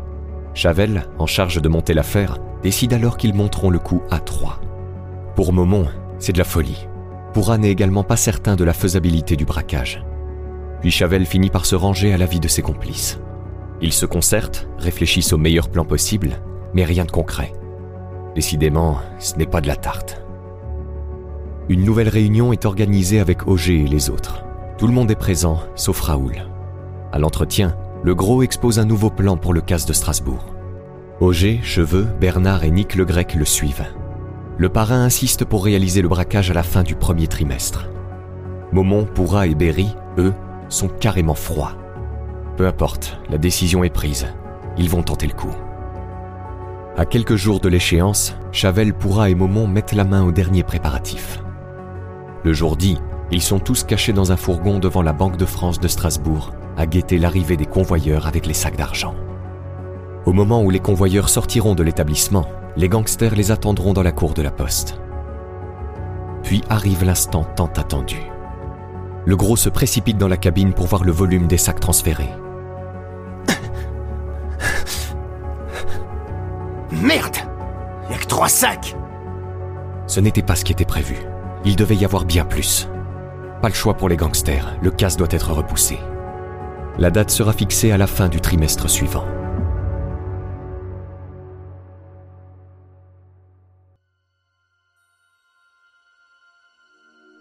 [0.55, 4.59] Chavel, en charge de monter l'affaire, décide alors qu'ils monteront le coup à trois.
[5.35, 5.85] Pour Momon,
[6.17, 6.87] c'est de la folie.
[7.31, 10.03] Pourra n'est également pas certain de la faisabilité du braquage.
[10.81, 13.19] Puis Chavel finit par se ranger à l'avis de ses complices.
[13.81, 16.39] Ils se concertent, réfléchissent au meilleur plan possible,
[16.73, 17.53] mais rien de concret.
[18.33, 20.23] Décidément, ce n'est pas de la tarte.
[21.69, 24.44] Une nouvelle réunion est organisée avec Auger et les autres.
[24.77, 26.35] Tout le monde est présent, sauf Raoul.
[27.13, 30.53] À l'entretien, le gros expose un nouveau plan pour le casse de Strasbourg.
[31.21, 33.85] Auger, Cheveux, Bernard et Nick le Grec le suivent.
[34.57, 37.89] Le parrain insiste pour réaliser le braquage à la fin du premier trimestre.
[38.73, 40.33] Momon, Pourra et Berry, eux,
[40.67, 41.71] sont carrément froids.
[42.57, 44.27] Peu importe, la décision est prise.
[44.77, 45.55] Ils vont tenter le coup.
[46.97, 51.41] À quelques jours de l'échéance, Chavel, Pourra et Momon mettent la main aux derniers préparatifs.
[52.43, 52.97] Le jour dit,
[53.31, 56.85] ils sont tous cachés dans un fourgon devant la Banque de France de Strasbourg, à
[56.85, 59.15] guetter l'arrivée des convoyeurs avec les sacs d'argent.
[60.25, 64.33] Au moment où les convoyeurs sortiront de l'établissement, les gangsters les attendront dans la cour
[64.33, 64.99] de la poste.
[66.43, 68.21] Puis arrive l'instant tant attendu.
[69.25, 72.29] Le gros se précipite dans la cabine pour voir le volume des sacs transférés.
[76.91, 77.37] Merde
[78.09, 78.95] Y'a que trois sacs
[80.05, 81.17] Ce n'était pas ce qui était prévu.
[81.65, 82.87] Il devait y avoir bien plus.
[83.61, 85.97] Pas le choix pour les gangsters, le casse doit être repoussé.
[86.97, 89.25] La date sera fixée à la fin du trimestre suivant.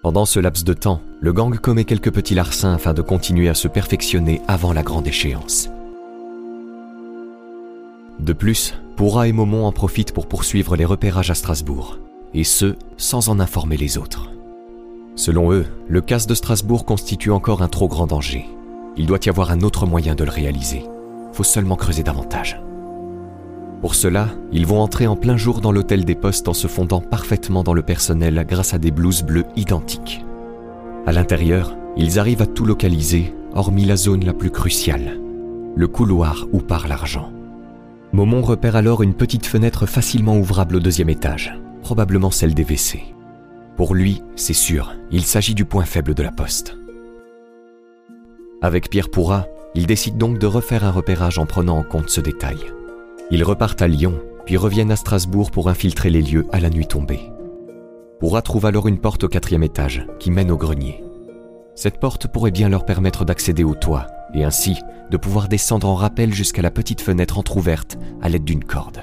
[0.02, 3.54] Pendant ce laps de temps, le gang commet quelques petits larcins afin de continuer à
[3.54, 5.70] se perfectionner avant la grande échéance.
[8.20, 11.98] De plus, Pourra et Momon en profitent pour poursuivre les repérages à Strasbourg,
[12.34, 14.33] et ce, sans en informer les autres.
[15.16, 18.46] Selon eux, le casse de Strasbourg constitue encore un trop grand danger.
[18.96, 20.84] Il doit y avoir un autre moyen de le réaliser.
[21.32, 22.60] Faut seulement creuser davantage.
[23.80, 27.00] Pour cela, ils vont entrer en plein jour dans l'hôtel des postes en se fondant
[27.00, 30.24] parfaitement dans le personnel grâce à des blouses bleues identiques.
[31.06, 35.20] À l'intérieur, ils arrivent à tout localiser, hormis la zone la plus cruciale,
[35.76, 37.30] le couloir où part l'argent.
[38.12, 43.13] Momon repère alors une petite fenêtre facilement ouvrable au deuxième étage, probablement celle des WC.
[43.76, 46.76] Pour lui, c'est sûr, il s'agit du point faible de la poste.
[48.62, 52.20] Avec Pierre Pourra, il décide donc de refaire un repérage en prenant en compte ce
[52.20, 52.58] détail.
[53.32, 56.86] Ils repartent à Lyon, puis reviennent à Strasbourg pour infiltrer les lieux à la nuit
[56.86, 57.32] tombée.
[58.20, 61.02] Pourra trouve alors une porte au quatrième étage qui mène au grenier.
[61.74, 64.78] Cette porte pourrait bien leur permettre d'accéder au toit et ainsi
[65.10, 69.02] de pouvoir descendre en rappel jusqu'à la petite fenêtre entr'ouverte à l'aide d'une corde.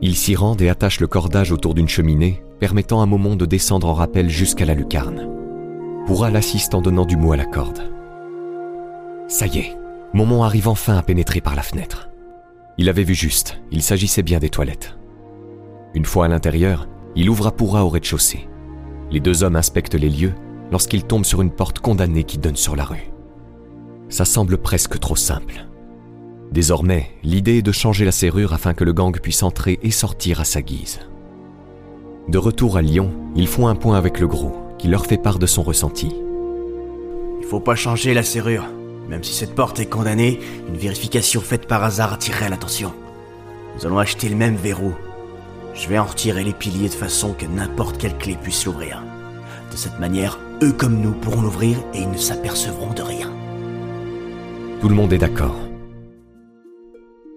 [0.00, 3.88] Ils s'y rendent et attachent le cordage autour d'une cheminée permettant à moment de descendre
[3.88, 5.28] en rappel jusqu'à la lucarne.
[6.06, 7.92] Pourra l'assiste en donnant du mot à la corde.
[9.26, 9.76] Ça y est,
[10.14, 12.08] Momon arrive enfin à pénétrer par la fenêtre.
[12.78, 14.96] Il avait vu juste, il s'agissait bien des toilettes.
[15.94, 16.86] Une fois à l'intérieur,
[17.16, 18.48] il ouvre à Pourra au rez-de-chaussée.
[19.10, 20.34] Les deux hommes inspectent les lieux
[20.70, 23.10] lorsqu'ils tombent sur une porte condamnée qui donne sur la rue.
[24.08, 25.66] Ça semble presque trop simple.
[26.52, 30.40] Désormais, l'idée est de changer la serrure afin que le gang puisse entrer et sortir
[30.40, 31.00] à sa guise.
[32.28, 35.38] De retour à Lyon, ils font un point avec le gros, qui leur fait part
[35.38, 36.14] de son ressenti.
[37.40, 38.66] Il faut pas changer la serrure.
[39.08, 42.92] Même si cette porte est condamnée, une vérification faite par hasard attirerait l'attention.
[43.74, 44.94] Nous allons acheter le même verrou.
[45.74, 49.02] Je vais en retirer les piliers de façon que n'importe quelle clé puisse l'ouvrir.
[49.72, 53.30] De cette manière, eux comme nous pourront l'ouvrir et ils ne s'apercevront de rien.
[54.80, 55.56] Tout le monde est d'accord.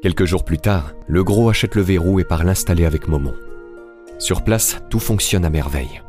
[0.02, 3.34] Quelques jours plus tard, le gros achète le verrou et part l'installer avec Momon.
[4.18, 6.02] Sur place, tout fonctionne à merveille.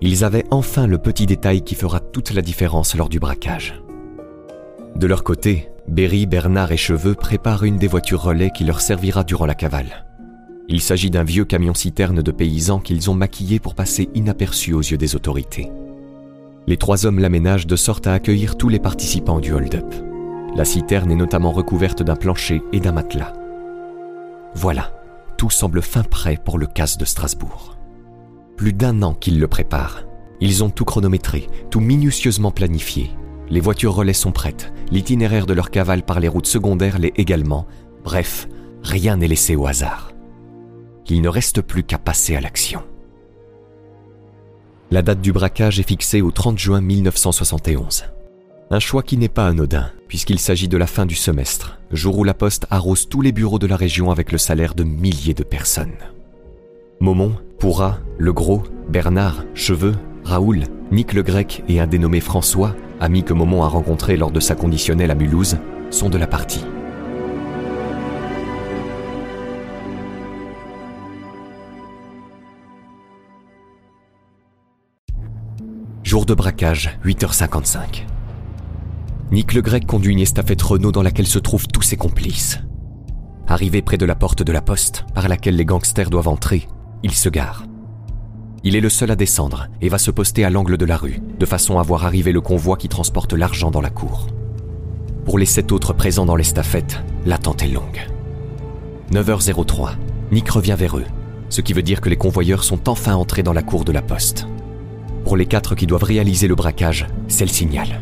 [0.00, 3.82] Ils avaient enfin le petit détail qui fera toute la différence lors du braquage.
[4.94, 9.24] De leur côté, Berry, Bernard et Cheveux préparent une des voitures relais qui leur servira
[9.24, 10.06] durant la cavale.
[10.68, 14.96] Il s'agit d'un vieux camion-citerne de paysans qu'ils ont maquillé pour passer inaperçu aux yeux
[14.96, 15.70] des autorités.
[16.66, 19.94] Les trois hommes l'aménagent de sorte à accueillir tous les participants du hold-up.
[20.56, 23.34] La citerne est notamment recouverte d'un plancher et d'un matelas.
[24.54, 24.90] Voilà,
[25.36, 27.76] tout semble fin prêt pour le casse de Strasbourg.
[28.56, 30.04] Plus d'un an qu'ils le préparent.
[30.40, 33.10] Ils ont tout chronométré, tout minutieusement planifié.
[33.48, 37.66] Les voitures relais sont prêtes, l'itinéraire de leur cavale par les routes secondaires l'est également.
[38.04, 38.48] Bref,
[38.82, 40.12] rien n'est laissé au hasard.
[41.08, 42.82] Il ne reste plus qu'à passer à l'action.
[44.90, 48.04] La date du braquage est fixée au 30 juin 1971.
[48.68, 52.24] Un choix qui n'est pas anodin, puisqu'il s'agit de la fin du semestre, jour où
[52.24, 55.44] la Poste arrose tous les bureaux de la région avec le salaire de milliers de
[55.44, 55.94] personnes.
[56.98, 59.94] Momon, Pourra, Le Gros, Bernard, Cheveux,
[60.24, 64.40] Raoul, Nick le Grec et un dénommé François, ami que Momon a rencontré lors de
[64.40, 65.58] sa conditionnelle à Mulhouse,
[65.90, 66.64] sont de la partie.
[76.02, 78.06] Jour de braquage, 8h55.
[79.32, 82.60] Nick le Grec conduit une estafette Renault dans laquelle se trouvent tous ses complices.
[83.48, 86.68] Arrivé près de la porte de la poste, par laquelle les gangsters doivent entrer,
[87.02, 87.64] il se gare.
[88.62, 91.20] Il est le seul à descendre et va se poster à l'angle de la rue,
[91.38, 94.28] de façon à voir arriver le convoi qui transporte l'argent dans la cour.
[95.24, 98.06] Pour les sept autres présents dans l'estafette, l'attente est longue.
[99.12, 99.90] 9h03,
[100.30, 101.06] Nick revient vers eux,
[101.48, 104.02] ce qui veut dire que les convoyeurs sont enfin entrés dans la cour de la
[104.02, 104.46] poste.
[105.24, 108.00] Pour les quatre qui doivent réaliser le braquage, c'est le signal.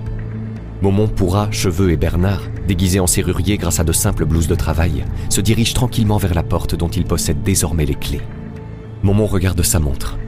[0.84, 5.06] Momon, Pourra, Cheveux et Bernard, déguisés en serruriers grâce à de simples blouses de travail,
[5.30, 8.20] se dirigent tranquillement vers la porte dont ils possèdent désormais les clés.
[9.02, 10.18] Momon regarde sa montre.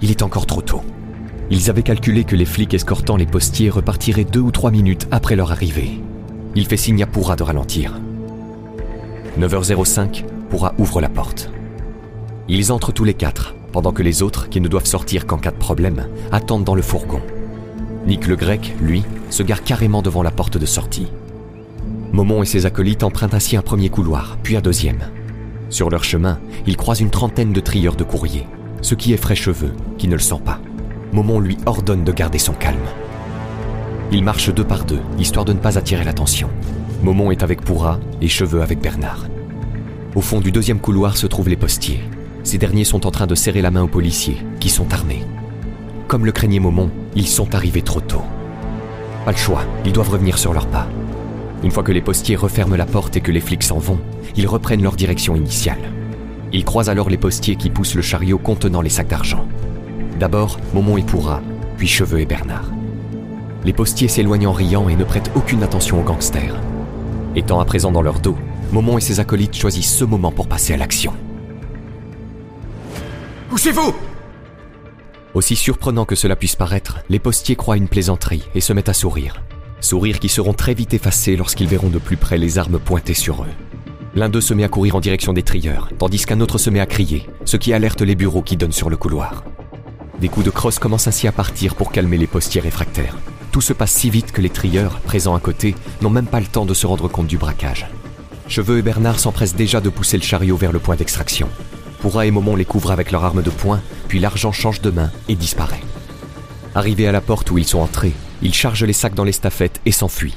[0.00, 0.80] Il est encore trop tôt.
[1.50, 5.36] Ils avaient calculé que les flics escortant les postiers repartiraient deux ou trois minutes après
[5.36, 6.00] leur arrivée.
[6.54, 8.00] Il fait signe à Pourra de ralentir.
[9.38, 11.50] 9h05, Pourra ouvre la porte.
[12.48, 15.50] Ils entrent tous les quatre, pendant que les autres, qui ne doivent sortir qu'en cas
[15.50, 17.20] de problème, attendent dans le fourgon.
[18.06, 21.08] Nick le Grec, lui, se gare carrément devant la porte de sortie.
[22.12, 25.10] Momon et ses acolytes empruntent ainsi un premier couloir, puis un deuxième.
[25.70, 28.46] Sur leur chemin, ils croisent une trentaine de trieurs de courrier,
[28.80, 30.60] ce qui effraie Cheveux, qui ne le sent pas.
[31.12, 32.78] Momon lui ordonne de garder son calme.
[34.12, 36.48] Ils marchent deux par deux, histoire de ne pas attirer l'attention.
[37.02, 39.26] Momon est avec Pourra et Cheveux avec Bernard.
[40.14, 42.02] Au fond du deuxième couloir se trouvent les postiers.
[42.44, 45.24] Ces derniers sont en train de serrer la main aux policiers, qui sont armés.
[46.08, 48.22] Comme le craignait Momon, ils sont arrivés trop tôt.
[49.24, 50.86] Pas le choix, ils doivent revenir sur leurs pas.
[51.64, 53.98] Une fois que les postiers referment la porte et que les flics s'en vont,
[54.36, 55.90] ils reprennent leur direction initiale.
[56.52, 59.48] Ils croisent alors les postiers qui poussent le chariot contenant les sacs d'argent.
[60.20, 61.42] D'abord, Momon et Pourra,
[61.76, 62.70] puis Cheveux et Bernard.
[63.64, 66.54] Les postiers s'éloignent en riant et ne prêtent aucune attention aux gangsters.
[67.34, 68.36] Étant à présent dans leur dos,
[68.70, 71.12] Momon et ses acolytes choisissent ce moment pour passer à l'action.
[73.50, 73.92] Poussez-vous
[75.36, 78.94] Aussi surprenant que cela puisse paraître, les postiers croient une plaisanterie et se mettent à
[78.94, 79.42] sourire.
[79.82, 83.42] Sourires qui seront très vite effacés lorsqu'ils verront de plus près les armes pointées sur
[83.42, 83.52] eux.
[84.14, 86.80] L'un d'eux se met à courir en direction des trieurs, tandis qu'un autre se met
[86.80, 89.44] à crier, ce qui alerte les bureaux qui donnent sur le couloir.
[90.22, 93.18] Des coups de crosse commencent ainsi à partir pour calmer les postiers réfractaires.
[93.52, 96.46] Tout se passe si vite que les trieurs, présents à côté, n'ont même pas le
[96.46, 97.86] temps de se rendre compte du braquage.
[98.48, 101.50] Cheveux et Bernard s'empressent déjà de pousser le chariot vers le point d'extraction.
[102.00, 105.10] Pourra et Momon les couvrent avec leur arme de poing, puis l'argent change de main
[105.28, 105.82] et disparaît.
[106.74, 109.92] Arrivés à la porte où ils sont entrés, ils chargent les sacs dans l'estafette et
[109.92, 110.36] s'enfuient.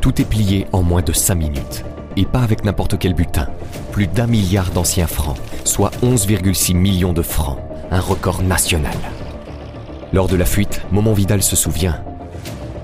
[0.00, 1.84] Tout est plié en moins de 5 minutes.
[2.16, 3.48] Et pas avec n'importe quel butin.
[3.92, 7.58] Plus d'un milliard d'anciens francs, soit 11,6 millions de francs,
[7.90, 8.96] un record national.
[10.12, 12.00] Lors de la fuite, Momon Vidal se souvient.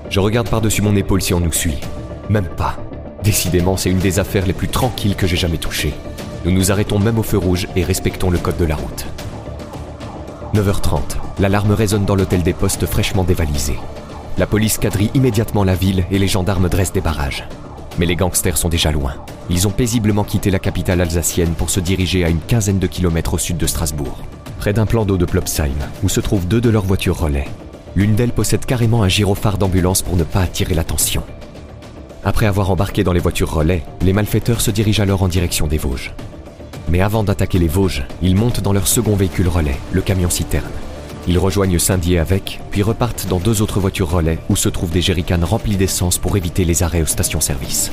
[0.09, 1.79] Je regarde par-dessus mon épaule si on nous suit.
[2.29, 2.77] Même pas.
[3.23, 5.93] Décidément, c'est une des affaires les plus tranquilles que j'ai jamais touchées.
[6.45, 9.05] Nous nous arrêtons même au feu rouge et respectons le code de la route.
[10.53, 10.99] 9h30,
[11.39, 13.77] l'alarme résonne dans l'hôtel des postes fraîchement dévalisé.
[14.37, 17.47] La police quadrille immédiatement la ville et les gendarmes dressent des barrages.
[17.97, 19.13] Mais les gangsters sont déjà loin.
[19.49, 23.35] Ils ont paisiblement quitté la capitale alsacienne pour se diriger à une quinzaine de kilomètres
[23.35, 24.17] au sud de Strasbourg,
[24.57, 25.71] près d'un plan d'eau de Plopsheim,
[26.03, 27.47] où se trouvent deux de leurs voitures relais.
[27.95, 31.23] L'une d'elles possède carrément un gyrophare d'ambulance pour ne pas attirer l'attention.
[32.25, 35.77] Après avoir embarqué dans les voitures relais, les malfaiteurs se dirigent alors en direction des
[35.77, 36.13] Vosges.
[36.87, 40.71] Mais avant d'attaquer les Vosges, ils montent dans leur second véhicule relais, le camion citerne.
[41.27, 45.01] Ils rejoignent Saint-Dié avec, puis repartent dans deux autres voitures relais où se trouvent des
[45.01, 47.91] jerrycans remplis d'essence pour éviter les arrêts aux stations-service.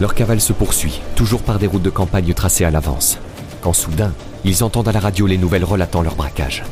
[0.00, 3.18] Leur cavale se poursuit, toujours par des routes de campagne tracées à l'avance,
[3.60, 4.12] quand soudain,
[4.44, 6.64] ils entendent à la radio les nouvelles relatant leur braquage.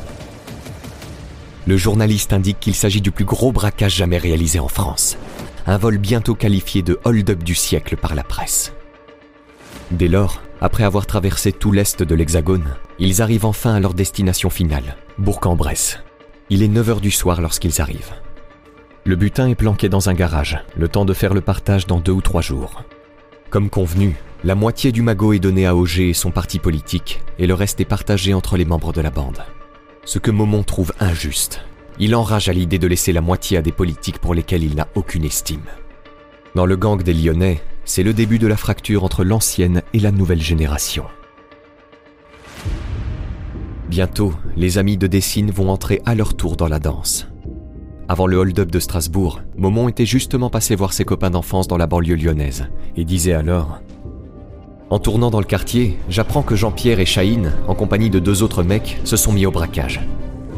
[1.67, 5.19] Le journaliste indique qu'il s'agit du plus gros braquage jamais réalisé en France,
[5.69, 8.73] un vol bientôt qualifié de hold-up du siècle par la presse.
[9.91, 14.49] Dès lors, après avoir traversé tout l'est de l'Hexagone, ils arrivent enfin à leur destination
[14.49, 15.99] finale, Bourg-en-Bresse.
[16.49, 18.15] Il est 9h du soir lorsqu'ils arrivent.
[19.05, 22.13] Le butin est planqué dans un garage, le temps de faire le partage dans deux
[22.13, 22.83] ou trois jours.
[23.51, 27.47] Comme convenu, la moitié du magot est donnée à Auger et son parti politique, et
[27.47, 29.45] le reste est partagé entre les membres de la bande.
[30.07, 31.68] Ce que Momon trouve injuste.
[32.01, 34.87] Il enrage à l'idée de laisser la moitié à des politiques pour lesquels il n'a
[34.95, 35.65] aucune estime.
[36.55, 40.13] Dans le gang des Lyonnais, c'est le début de la fracture entre l'ancienne et la
[40.13, 41.05] nouvelle génération.
[43.89, 47.27] Bientôt, les amis de Dessine vont entrer à leur tour dans la danse.
[48.07, 51.87] Avant le hold-up de Strasbourg, Momon était justement passé voir ses copains d'enfance dans la
[51.87, 53.81] banlieue lyonnaise et disait alors
[54.89, 58.63] En tournant dans le quartier, j'apprends que Jean-Pierre et Chahine, en compagnie de deux autres
[58.63, 60.01] mecs, se sont mis au braquage.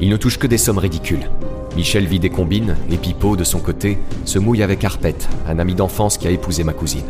[0.02, 1.28] Ils ne touchent que des sommes ridicules.
[1.76, 5.74] Michel vit des combines et Pipo, de son côté, se mouille avec Arpette, un ami
[5.74, 7.04] d'enfance qui a épousé ma cousine.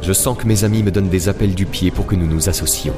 [0.00, 2.48] Je sens que mes amis me donnent des appels du pied pour que nous nous
[2.48, 2.94] associons.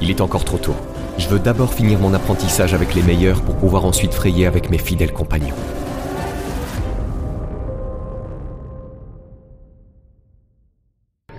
[0.00, 0.76] Il est encore trop tôt.
[1.18, 4.78] Je veux d'abord finir mon apprentissage avec les meilleurs pour pouvoir ensuite frayer avec mes
[4.78, 5.54] fidèles compagnons.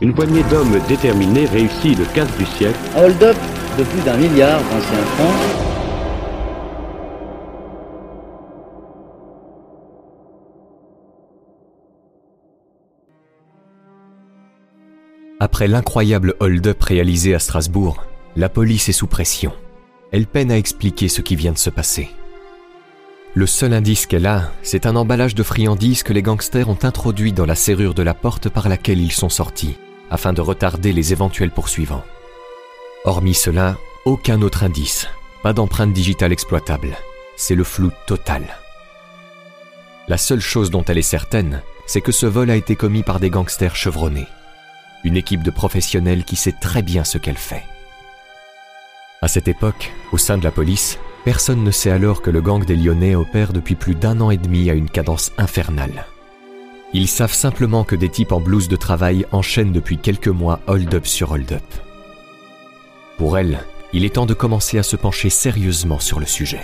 [0.01, 2.77] Une poignée d'hommes déterminés réussit le casse du siècle.
[2.97, 3.37] Hold-up
[3.77, 5.74] de plus d'un milliard d'anciens francs.
[15.45, 18.03] Après l'incroyable hold-up réalisé à Strasbourg,
[18.35, 19.53] la police est sous pression.
[20.11, 22.09] Elle peine à expliquer ce qui vient de se passer.
[23.35, 27.31] Le seul indice qu'elle a, c'est un emballage de friandises que les gangsters ont introduit
[27.31, 29.77] dans la serrure de la porte par laquelle ils sont sortis,
[30.09, 32.03] afin de retarder les éventuels poursuivants.
[33.03, 35.07] Hormis cela, aucun autre indice,
[35.43, 36.97] pas d'empreinte digitale exploitable.
[37.35, 38.47] C'est le flou total.
[40.07, 43.19] La seule chose dont elle est certaine, c'est que ce vol a été commis par
[43.19, 44.25] des gangsters chevronnés.
[45.05, 47.63] Une équipe de professionnels qui sait très bien ce qu'elle fait.
[49.21, 52.65] À cette époque, au sein de la police, personne ne sait alors que le gang
[52.65, 56.07] des Lyonnais opère depuis plus d'un an et demi à une cadence infernale.
[56.91, 61.05] Ils savent simplement que des types en blouse de travail enchaînent depuis quelques mois hold-up
[61.05, 61.61] sur hold-up.
[63.19, 63.59] Pour elle,
[63.93, 66.63] il est temps de commencer à se pencher sérieusement sur le sujet.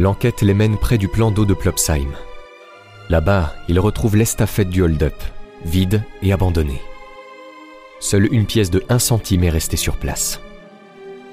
[0.00, 2.10] L'enquête les mène près du plan d'eau de Plopsheim.
[3.08, 5.14] Là-bas, ils retrouvent l'estafette du hold-up,
[5.64, 6.80] vide et abandonnée.
[8.00, 10.40] Seule une pièce de 1 centime est restée sur place.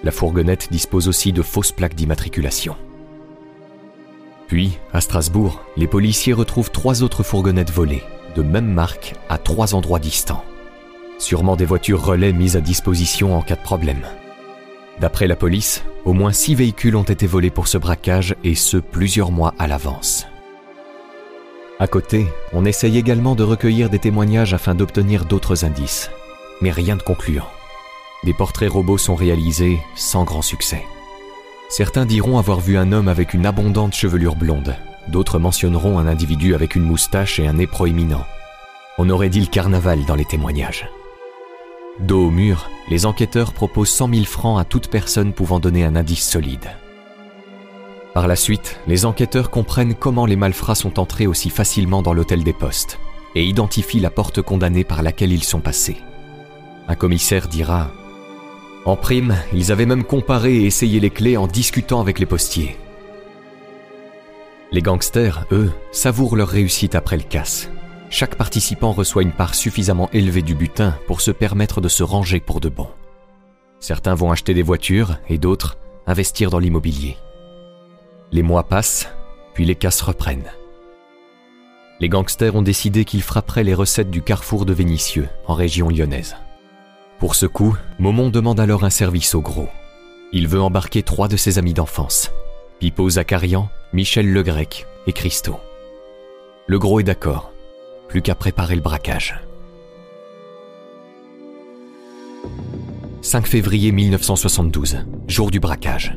[0.03, 2.75] La fourgonnette dispose aussi de fausses plaques d'immatriculation.
[4.47, 8.03] Puis, à Strasbourg, les policiers retrouvent trois autres fourgonnettes volées,
[8.35, 10.43] de même marque, à trois endroits distants.
[11.17, 14.05] Sûrement des voitures relais mises à disposition en cas de problème.
[14.99, 18.77] D'après la police, au moins six véhicules ont été volés pour ce braquage et ce
[18.77, 20.27] plusieurs mois à l'avance.
[21.81, 26.11] À côté, on essaye également de recueillir des témoignages afin d'obtenir d'autres indices,
[26.59, 27.47] mais rien de concluant.
[28.25, 30.83] Des portraits robots sont réalisés sans grand succès.
[31.69, 34.75] Certains diront avoir vu un homme avec une abondante chevelure blonde,
[35.07, 38.25] d'autres mentionneront un individu avec une moustache et un nez proéminent.
[38.97, 40.89] On aurait dit le carnaval dans les témoignages.
[42.01, 45.95] Dos au mur, les enquêteurs proposent 100 000 francs à toute personne pouvant donner un
[45.95, 46.71] indice solide.
[48.13, 52.43] Par la suite, les enquêteurs comprennent comment les malfrats sont entrés aussi facilement dans l'hôtel
[52.43, 52.99] des postes
[53.35, 55.97] et identifient la porte condamnée par laquelle ils sont passés.
[56.87, 57.91] Un commissaire dira
[58.85, 62.77] En prime, ils avaient même comparé et essayé les clés en discutant avec les postiers.
[64.71, 67.69] Les gangsters, eux, savourent leur réussite après le casse.
[68.09, 72.39] Chaque participant reçoit une part suffisamment élevée du butin pour se permettre de se ranger
[72.39, 72.87] pour de bon.
[73.79, 77.17] Certains vont acheter des voitures et d'autres investir dans l'immobilier.
[78.31, 79.09] Les mois passent,
[79.53, 80.51] puis les casses reprennent.
[81.99, 86.35] Les gangsters ont décidé qu'ils frapperaient les recettes du carrefour de Vénissieux, en région lyonnaise.
[87.17, 89.67] Pour ce coup, Momon demande alors un service au gros.
[90.31, 92.31] Il veut embarquer trois de ses amis d'enfance
[92.79, 95.59] Pipo Zacharian, Michel Le Grec et Christo.
[96.67, 97.51] Le gros est d'accord,
[98.07, 99.41] plus qu'à préparer le braquage.
[103.21, 106.15] 5 février 1972, jour du braquage.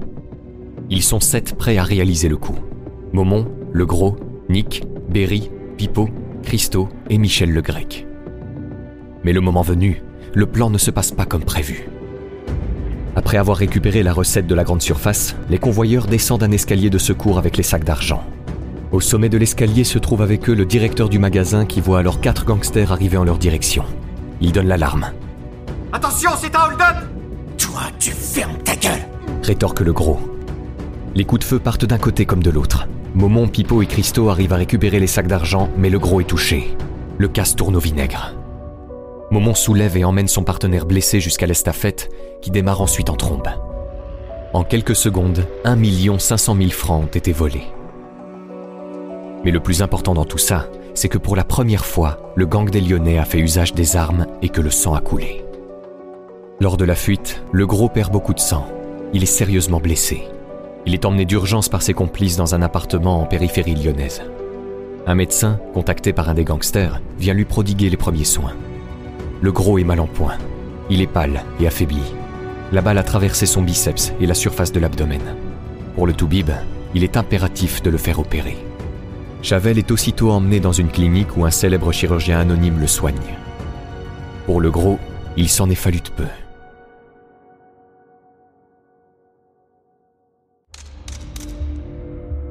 [0.94, 2.54] Ils sont sept prêts à réaliser le coup.
[3.14, 4.14] Momon, Le Gros,
[4.50, 6.10] Nick, Berry, Pipo,
[6.42, 8.06] Christo et Michel Le Grec.
[9.24, 10.02] Mais le moment venu,
[10.34, 11.88] le plan ne se passe pas comme prévu.
[13.16, 16.98] Après avoir récupéré la recette de la grande surface, les convoyeurs descendent un escalier de
[16.98, 18.22] secours avec les sacs d'argent.
[18.90, 22.20] Au sommet de l'escalier se trouve avec eux le directeur du magasin qui voit alors
[22.20, 23.84] quatre gangsters arriver en leur direction.
[24.42, 25.06] Il donne l'alarme.
[25.90, 27.08] Attention, c'est un hold-up
[27.56, 29.08] Toi, tu fermes ta gueule
[29.42, 30.20] rétorque le gros.
[31.14, 32.88] Les coups de feu partent d'un côté comme de l'autre.
[33.14, 36.74] Momon, Pipo et Christo arrivent à récupérer les sacs d'argent, mais le gros est touché.
[37.18, 38.34] Le casse tourne au vinaigre.
[39.30, 42.08] Momon soulève et emmène son partenaire blessé jusqu'à l'estafette,
[42.40, 43.48] qui démarre ensuite en trombe.
[44.54, 47.66] En quelques secondes, 1 500 000 francs ont été volés.
[49.44, 52.68] Mais le plus important dans tout ça, c'est que pour la première fois, le gang
[52.70, 55.44] des Lyonnais a fait usage des armes et que le sang a coulé.
[56.60, 58.66] Lors de la fuite, le gros perd beaucoup de sang.
[59.12, 60.24] Il est sérieusement blessé.
[60.84, 64.22] Il est emmené d'urgence par ses complices dans un appartement en périphérie lyonnaise.
[65.06, 68.54] Un médecin, contacté par un des gangsters, vient lui prodiguer les premiers soins.
[69.40, 70.34] Le gros est mal en point.
[70.90, 72.02] Il est pâle et affaibli.
[72.72, 75.22] La balle a traversé son biceps et la surface de l'abdomen.
[75.94, 76.50] Pour le toubib,
[76.94, 78.56] il est impératif de le faire opérer.
[79.42, 83.14] Chavel est aussitôt emmené dans une clinique où un célèbre chirurgien anonyme le soigne.
[84.46, 84.98] Pour le gros,
[85.36, 86.28] il s'en est fallu de peu.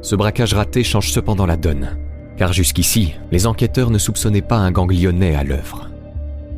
[0.02, 1.98] Ce braquage raté change cependant la donne,
[2.38, 5.90] car jusqu'ici, les enquêteurs ne soupçonnaient pas un gang lyonnais à l'œuvre.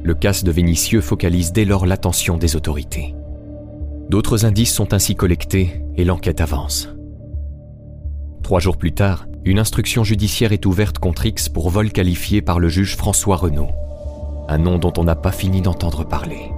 [0.02, 3.16] Le casse de Vénitieux focalise dès lors l'attention des autorités.
[4.10, 6.90] D'autres indices sont ainsi collectés et l'enquête avance.
[8.44, 12.60] Trois jours plus tard, une instruction judiciaire est ouverte contre X pour vol qualifié par
[12.60, 13.70] le juge François Renaud,
[14.48, 16.52] un nom dont on n'a pas fini d'entendre parler.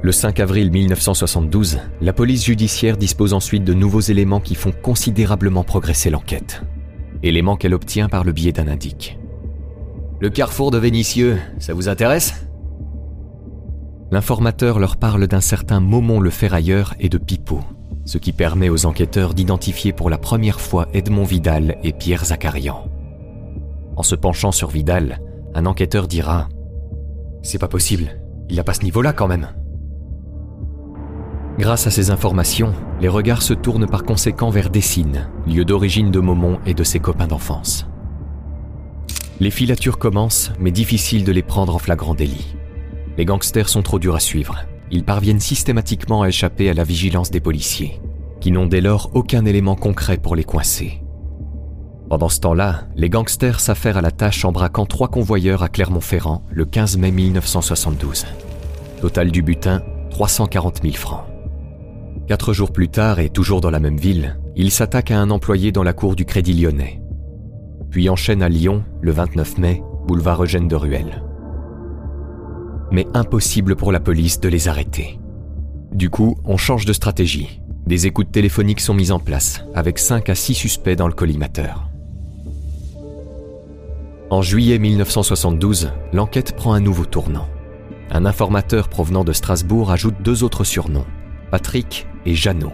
[0.00, 5.64] Le 5 avril 1972, la police judiciaire dispose ensuite de nouveaux éléments qui font considérablement
[5.64, 6.62] progresser l'enquête.
[7.24, 9.18] Éléments qu'elle obtient par le biais d'un indique.
[10.20, 12.46] Le carrefour de Vénitieux, ça vous intéresse?
[14.12, 17.60] L'informateur leur parle d'un certain Momon le ferrailleur et de Pipeau,
[18.04, 22.88] ce qui permet aux enquêteurs d'identifier pour la première fois Edmond Vidal et Pierre Zacharian.
[23.96, 25.20] En se penchant sur Vidal,
[25.56, 26.48] un enquêteur dira
[27.42, 29.48] C'est pas possible, il n'a pas ce niveau-là quand même.
[31.58, 36.20] Grâce à ces informations, les regards se tournent par conséquent vers Dessines, lieu d'origine de
[36.20, 37.84] Momon et de ses copains d'enfance.
[39.40, 42.54] Les filatures commencent, mais difficile de les prendre en flagrant délit.
[43.16, 44.60] Les gangsters sont trop durs à suivre.
[44.92, 48.00] Ils parviennent systématiquement à échapper à la vigilance des policiers,
[48.40, 51.02] qui n'ont dès lors aucun élément concret pour les coincer.
[52.08, 56.44] Pendant ce temps-là, les gangsters s'affairent à la tâche en braquant trois convoyeurs à Clermont-Ferrand
[56.52, 58.26] le 15 mai 1972.
[59.00, 61.27] Total du butin, 340 000 francs.
[62.28, 65.72] Quatre jours plus tard, et toujours dans la même ville, il s'attaque à un employé
[65.72, 67.00] dans la cour du Crédit lyonnais.
[67.90, 71.24] Puis enchaîne à Lyon, le 29 mai, boulevard Eugène de Ruelle.
[72.92, 75.18] Mais impossible pour la police de les arrêter.
[75.90, 77.62] Du coup, on change de stratégie.
[77.86, 81.88] Des écoutes téléphoniques sont mises en place, avec 5 à 6 suspects dans le collimateur.
[84.28, 87.48] En juillet 1972, l'enquête prend un nouveau tournant.
[88.10, 91.06] Un informateur provenant de Strasbourg ajoute deux autres surnoms,
[91.50, 92.72] Patrick et Jeannot.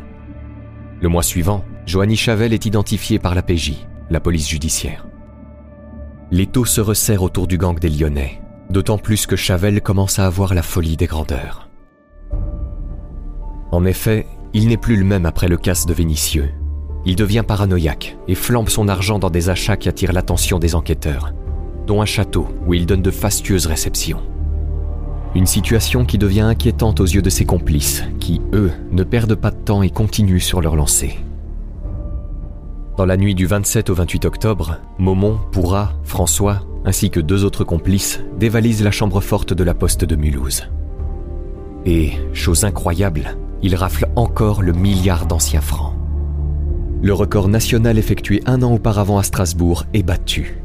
[1.00, 5.06] Le mois suivant, Joanny Chavel est identifié par la PJ, la police judiciaire.
[6.30, 10.54] L'étau se resserre autour du gang des Lyonnais, d'autant plus que Chavel commence à avoir
[10.54, 11.68] la folie des grandeurs.
[13.70, 16.50] En effet, il n'est plus le même après le casse de Vénitieux.
[17.04, 21.32] Il devient paranoïaque et flambe son argent dans des achats qui attirent l'attention des enquêteurs,
[21.86, 24.22] dont un château où il donne de fastueuses réceptions.
[25.34, 29.50] Une situation qui devient inquiétante aux yeux de ses complices, qui, eux, ne perdent pas
[29.50, 31.18] de temps et continuent sur leur lancée.
[32.96, 37.64] Dans la nuit du 27 au 28 octobre, Momon, Pourra, François, ainsi que deux autres
[37.64, 40.68] complices, dévalisent la chambre forte de la poste de Mulhouse.
[41.84, 45.94] Et, chose incroyable, ils raflent encore le milliard d'anciens francs.
[47.02, 50.62] Le record national effectué un an auparavant à Strasbourg est battu.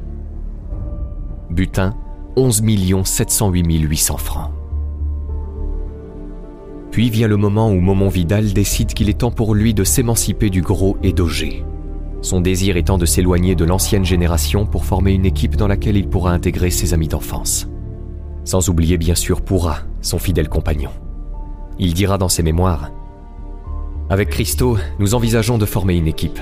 [1.49, 1.95] Butin,
[2.35, 2.61] 11
[3.03, 4.51] 708 800 francs.
[6.91, 10.49] Puis vient le moment où Momon Vidal décide qu'il est temps pour lui de s'émanciper
[10.49, 11.63] du gros et d'Auger.
[12.21, 16.09] son désir étant de s'éloigner de l'ancienne génération pour former une équipe dans laquelle il
[16.09, 17.69] pourra intégrer ses amis d'enfance.
[18.43, 20.89] Sans oublier bien sûr Pourra, son fidèle compagnon.
[21.77, 22.91] Il dira dans ses mémoires
[24.09, 26.39] Avec Christo, nous envisageons de former une équipe.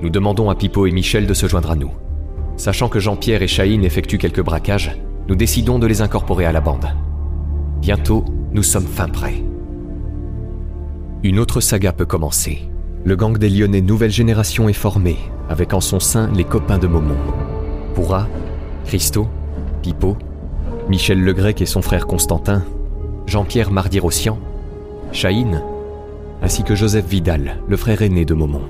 [0.00, 1.90] Nous demandons à Pipo et Michel de se joindre à nous.
[2.56, 4.96] Sachant que Jean-Pierre et Chahine effectuent quelques braquages,
[5.28, 6.86] nous décidons de les incorporer à la bande.
[7.80, 9.42] Bientôt, nous sommes fin prêts.
[11.24, 12.70] Une autre saga peut commencer.
[13.04, 15.16] Le gang des Lyonnais nouvelle génération est formé,
[15.48, 17.16] avec en son sein les copains de Momon.
[17.94, 18.28] Pourra,
[18.84, 19.26] Christo,
[19.82, 20.16] Pipo,
[20.88, 22.62] Michel Le Grec et son frère Constantin,
[23.26, 24.38] Jean-Pierre Mardi-Rossian,
[25.10, 25.64] Chahine,
[26.40, 28.62] ainsi que Joseph Vidal, le frère aîné de Momon.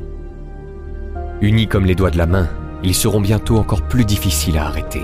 [1.42, 2.48] Unis comme les doigts de la main,
[2.82, 5.02] ils seront bientôt encore plus difficiles à arrêter.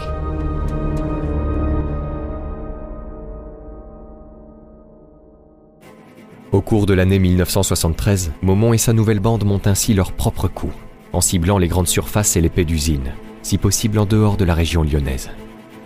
[6.55, 10.70] Au cours de l'année 1973, Momon et sa nouvelle bande montent ainsi leur propre coup,
[11.12, 13.11] en ciblant les grandes surfaces et les paix d'usines,
[13.42, 15.30] si possible en dehors de la région lyonnaise.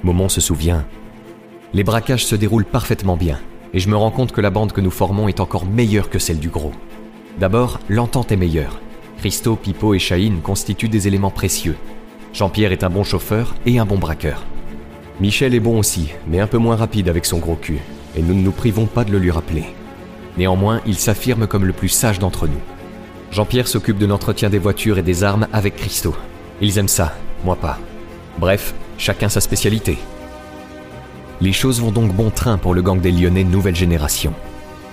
[0.03, 0.85] Momon se souvient
[1.73, 3.41] Les braquages se déroulent parfaitement bien,
[3.73, 6.19] et je me rends compte que la bande que nous formons est encore meilleure que
[6.19, 6.73] celle du gros.
[7.41, 8.79] D'abord, l'entente est meilleure.
[9.21, 11.77] Christo, Pipo et Chahine constituent des éléments précieux.
[12.35, 14.45] Jean-Pierre est un bon chauffeur et un bon braqueur.
[15.19, 17.79] Michel est bon aussi, mais un peu moins rapide avec son gros cul,
[18.15, 19.65] et nous ne nous privons pas de le lui rappeler.
[20.37, 22.61] Néanmoins, il s'affirme comme le plus sage d'entre nous.
[23.31, 26.15] Jean-Pierre s'occupe de l'entretien des voitures et des armes avec Christo.
[26.61, 27.15] Ils aiment ça,
[27.45, 27.79] moi pas.
[28.39, 29.99] Bref, chacun sa spécialité.
[31.41, 34.33] Les choses vont donc bon train pour le gang des Lyonnais nouvelle génération.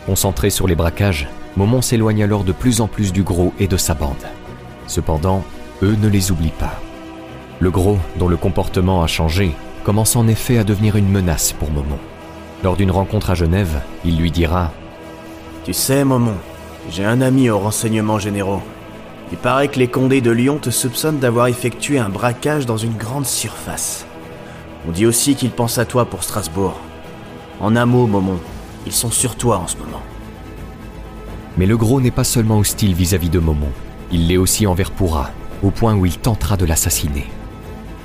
[0.05, 1.27] Concentré sur les braquages,
[1.57, 4.15] Momon s'éloigne alors de plus en plus du gros et de sa bande.
[4.87, 5.43] Cependant,
[5.81, 6.79] eux ne les oublient pas.
[7.59, 11.71] Le gros, dont le comportement a changé, commence en effet à devenir une menace pour
[11.71, 11.97] Momon.
[12.63, 14.71] Lors d'une rencontre à Genève, il lui dira
[15.65, 16.35] Tu sais, Momon,
[16.91, 18.61] j'ai un ami aux renseignements généraux.
[19.31, 22.93] Il paraît que les condés de Lyon te soupçonnent d'avoir effectué un braquage dans une
[22.93, 24.05] grande surface.
[24.87, 26.79] On dit aussi qu'ils pensent à toi pour Strasbourg.
[27.59, 28.39] En un mot, Momon,
[28.85, 30.03] ils sont sur toi en ce moment.
[31.57, 33.71] Mais le gros n'est pas seulement hostile vis-à-vis de Momon,
[34.11, 35.31] il l'est aussi envers Pourra,
[35.63, 37.25] au point où il tentera de l'assassiner.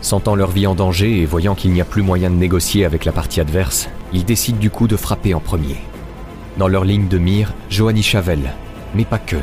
[0.00, 3.04] Sentant leur vie en danger et voyant qu'il n'y a plus moyen de négocier avec
[3.04, 5.76] la partie adverse, ils décident du coup de frapper en premier.
[6.60, 8.52] Dans leur ligne de mire, Johanny Chavel,
[8.94, 9.38] mais pas que.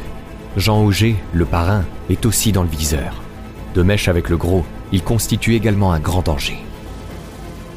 [0.55, 3.23] Jean Auger, le parrain, est aussi dans le viseur.
[3.73, 6.59] De mèche avec le gros, il constitue également un grand danger.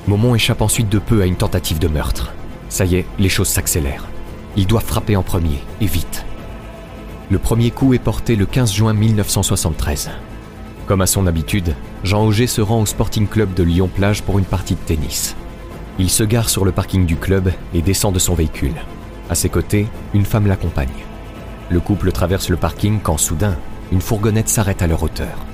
[0.06, 2.34] Momon échappe ensuite de peu à une tentative de meurtre.
[2.68, 4.04] Ça y est, les choses s'accélèrent.
[4.56, 6.26] Il doit frapper en premier, et vite.
[7.30, 10.10] Le premier coup est porté le 15 juin 1973.
[10.84, 11.74] Comme à son habitude,
[12.04, 15.34] Jean Auger se rend au Sporting Club de Lyon-Plage pour une partie de tennis.
[15.98, 18.74] Il se gare sur le parking du club et descend de son véhicule.
[19.30, 20.88] À ses côtés, une femme l'accompagne.
[21.68, 23.56] Le couple traverse le parking quand soudain,
[23.92, 25.46] une fourgonnette s'arrête à leur hauteur.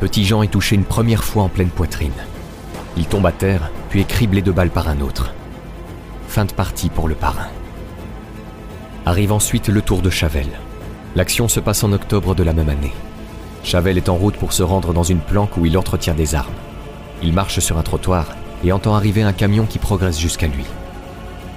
[0.00, 2.12] Petit Jean est touché une première fois en pleine poitrine.
[2.98, 5.32] Il tombe à terre, puis est criblé de balles par un autre.
[6.28, 7.48] Fin de partie pour le parrain.
[9.06, 10.48] Arrive ensuite le tour de Chavel.
[11.16, 12.92] L'action se passe en octobre de la même année.
[13.64, 16.52] Chavel est en route pour se rendre dans une planque où il entretient des armes.
[17.22, 18.26] Il marche sur un trottoir
[18.62, 20.66] et entend arriver un camion qui progresse jusqu'à lui.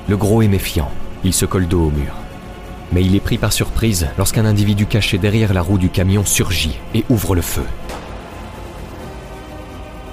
[0.08, 0.92] Le gros est méfiant,
[1.24, 2.14] il se colle dos au mur.
[2.92, 6.78] Mais il est pris par surprise lorsqu'un individu caché derrière la roue du camion surgit
[6.94, 7.66] et ouvre le feu.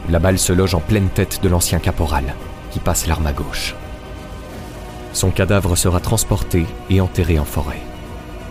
[0.09, 2.35] La balle se loge en pleine tête de l'ancien caporal,
[2.71, 3.75] qui passe l'arme à gauche.
[5.13, 7.83] Son cadavre sera transporté et enterré en forêt.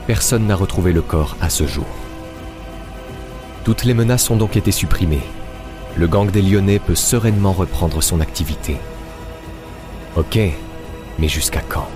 [0.06, 1.88] Personne n'a retrouvé le corps à ce jour.
[3.64, 5.24] Toutes les menaces ont donc été supprimées.
[5.96, 8.78] Le gang des Lyonnais peut sereinement reprendre son activité.
[10.16, 10.40] Ok,
[11.20, 11.88] mais jusqu'à quand?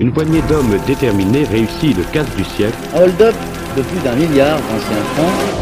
[0.00, 2.78] Une poignée d'hommes déterminés réussit le casse du siècle.
[2.94, 3.34] Hold-up
[3.76, 5.58] de plus d'un milliard d'anciens francs.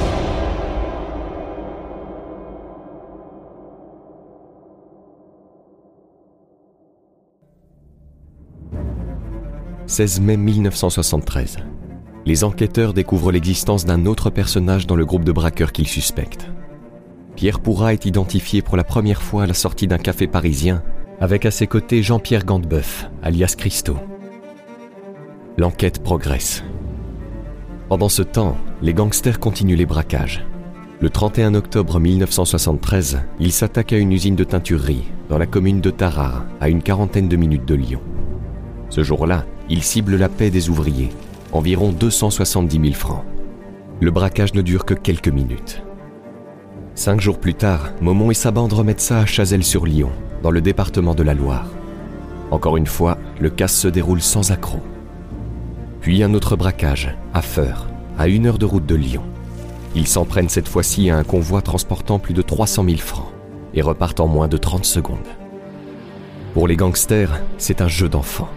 [9.86, 11.56] 16 mai 1973.
[12.26, 16.50] Les enquêteurs découvrent l'existence d'un autre personnage dans le groupe de braqueurs qu'ils suspectent.
[17.36, 20.82] Pierre Pourra est identifié pour la première fois à la sortie d'un café parisien,
[21.20, 23.96] avec à ses côtés Jean-Pierre Gandebeuf, alias Christo.
[25.56, 26.64] L'enquête progresse.
[27.88, 30.44] Pendant ce temps, les gangsters continuent les braquages.
[31.00, 35.90] Le 31 octobre 1973, ils s'attaquent à une usine de teinturerie dans la commune de
[35.90, 38.00] Tarare, à une quarantaine de minutes de Lyon.
[38.88, 41.10] Ce jour-là, ils ciblent la paix des ouvriers,
[41.52, 43.24] environ 270 000 francs.
[44.00, 45.82] Le braquage ne dure que quelques minutes.
[46.94, 50.10] Cinq jours plus tard, Momon et sa bande remettent ça à Chazelles-sur-Lyon,
[50.42, 51.68] dans le département de la Loire.
[52.50, 54.80] Encore une fois, le casse se déroule sans accroc.
[56.00, 57.86] Puis un autre braquage, à Feur,
[58.18, 59.24] à une heure de route de Lyon.
[59.94, 63.32] Ils s'en prennent cette fois-ci à un convoi transportant plus de 300 000 francs
[63.74, 65.18] et repartent en moins de 30 secondes.
[66.54, 68.48] Pour les gangsters, c'est un jeu d'enfant.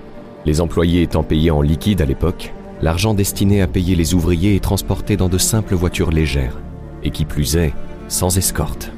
[0.46, 4.64] Les employés étant payés en liquide à l'époque, l'argent destiné à payer les ouvriers est
[4.64, 6.60] transporté dans de simples voitures légères,
[7.04, 7.74] et qui plus est,
[8.08, 8.92] sans escorte.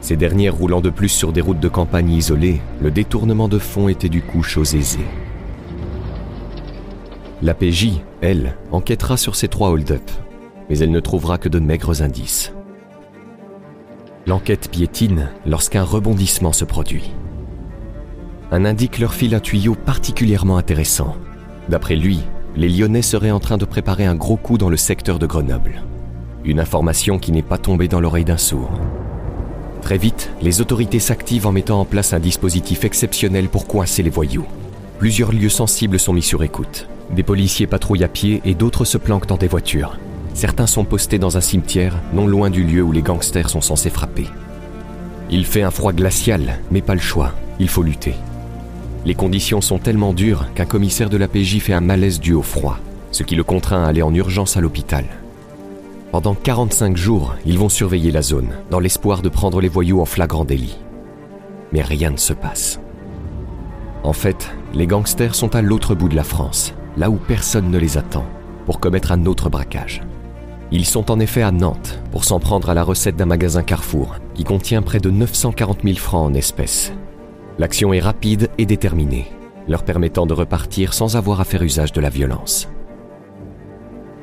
[0.00, 3.88] Ces dernières roulant de plus sur des routes de campagne isolées, le détournement de fonds
[3.88, 5.06] était du coup chose aisée.
[7.42, 10.10] La PJ, elle, enquêtera sur ces trois hold-up,
[10.68, 12.52] mais elle ne trouvera que de maigres indices.
[14.26, 17.12] L'enquête piétine lorsqu'un rebondissement se produit.
[18.50, 21.16] Un indique leur file un tuyau particulièrement intéressant.
[21.68, 22.20] D'après lui,
[22.58, 25.80] les Lyonnais seraient en train de préparer un gros coup dans le secteur de Grenoble.
[26.44, 28.72] Une information qui n'est pas tombée dans l'oreille d'un sourd.
[29.80, 34.10] Très vite, les autorités s'activent en mettant en place un dispositif exceptionnel pour coincer les
[34.10, 34.44] voyous.
[34.98, 36.88] Plusieurs lieux sensibles sont mis sur écoute.
[37.14, 39.96] Des policiers patrouillent à pied et d'autres se planquent dans des voitures.
[40.34, 43.88] Certains sont postés dans un cimetière, non loin du lieu où les gangsters sont censés
[43.88, 44.26] frapper.
[45.30, 48.14] Il fait un froid glacial, mais pas le choix, il faut lutter.
[49.08, 52.42] Les conditions sont tellement dures qu'un commissaire de la PJ fait un malaise dû au
[52.42, 52.78] froid,
[53.10, 55.06] ce qui le contraint à aller en urgence à l'hôpital.
[56.12, 60.04] Pendant 45 jours, ils vont surveiller la zone, dans l'espoir de prendre les voyous en
[60.04, 60.76] flagrant délit.
[61.72, 62.80] Mais rien ne se passe.
[64.02, 67.78] En fait, les gangsters sont à l'autre bout de la France, là où personne ne
[67.78, 68.26] les attend,
[68.66, 70.02] pour commettre un autre braquage.
[70.70, 74.16] Ils sont en effet à Nantes pour s'en prendre à la recette d'un magasin Carrefour
[74.34, 76.92] qui contient près de 940 000 francs en espèces.
[77.58, 79.26] L'action est rapide et déterminée,
[79.66, 82.68] leur permettant de repartir sans avoir à faire usage de la violence.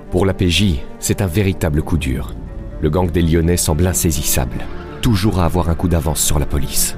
[0.10, 2.34] Pour la PJ, c'est un véritable coup dur.
[2.80, 4.60] Le gang des Lyonnais semble insaisissable,
[5.02, 6.98] toujours à avoir un coup d'avance sur la police.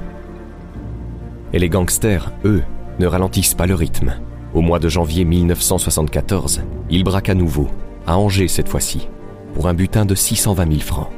[1.52, 2.62] Et les gangsters, eux,
[3.00, 4.14] ne ralentissent pas le rythme.
[4.54, 7.66] Au mois de janvier 1974, ils braquent à nouveau,
[8.06, 9.08] à Angers cette fois-ci,
[9.54, 11.10] pour un butin de 620 000 francs.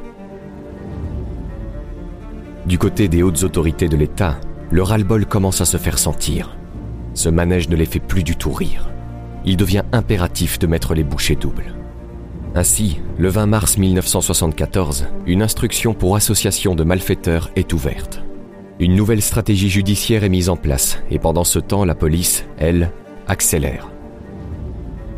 [2.65, 4.37] Du côté des hautes autorités de l'État,
[4.71, 6.57] le ras-le-bol commence à se faire sentir.
[7.13, 8.89] Ce manège ne les fait plus du tout rire.
[9.45, 11.75] Il devient impératif de mettre les bouchées doubles.
[12.55, 18.21] Ainsi, le 20 mars 1974, une instruction pour association de malfaiteurs est ouverte.
[18.79, 22.91] Une nouvelle stratégie judiciaire est mise en place et pendant ce temps, la police, elle,
[23.27, 23.89] accélère.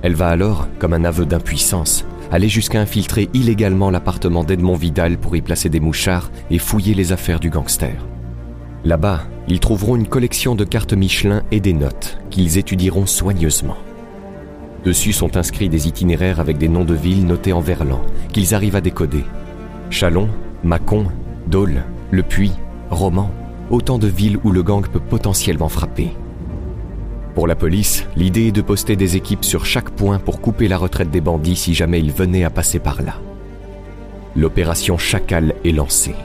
[0.01, 5.35] Elle va alors, comme un aveu d'impuissance, aller jusqu'à infiltrer illégalement l'appartement d'Edmond Vidal pour
[5.35, 8.05] y placer des mouchards et fouiller les affaires du gangster.
[8.85, 13.77] Là-bas, ils trouveront une collection de cartes Michelin et des notes qu'ils étudieront soigneusement.
[14.83, 18.01] Dessus sont inscrits des itinéraires avec des noms de villes notés en verlan,
[18.33, 19.23] qu'ils arrivent à décoder.
[19.89, 20.27] Chalon,
[20.63, 21.05] Mâcon,
[21.47, 22.51] Dole, Le Puy,
[22.89, 23.31] Romans,
[23.69, 26.11] autant de villes où le gang peut potentiellement frapper.
[27.35, 30.77] Pour la police, l'idée est de poster des équipes sur chaque point pour couper la
[30.77, 33.15] retraite des bandits si jamais ils venaient à passer par là.
[34.35, 36.15] L'opération Chacal est lancée.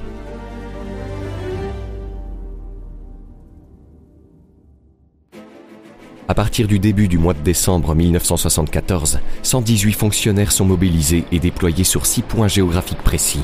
[6.31, 11.85] À partir du début du mois de décembre 1974, 118 fonctionnaires sont mobilisés et déployés
[11.85, 13.41] sur 6 points géographiques précis.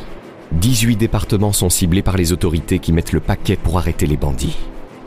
[0.53, 4.59] 18 départements sont ciblés par les autorités qui mettent le paquet pour arrêter les bandits.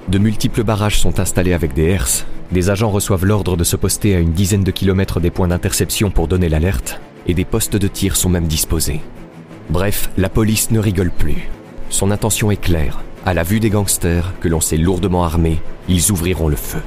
[0.07, 4.15] De multiples barrages sont installés avec des herses, des agents reçoivent l'ordre de se poster
[4.15, 7.87] à une dizaine de kilomètres des points d'interception pour donner l'alerte, et des postes de
[7.87, 9.01] tir sont même disposés.
[9.69, 11.47] Bref, la police ne rigole plus.
[11.91, 13.03] Son intention est claire.
[13.23, 16.81] À la vue des gangsters, que l'on sait lourdement armés, ils ouvriront le feu.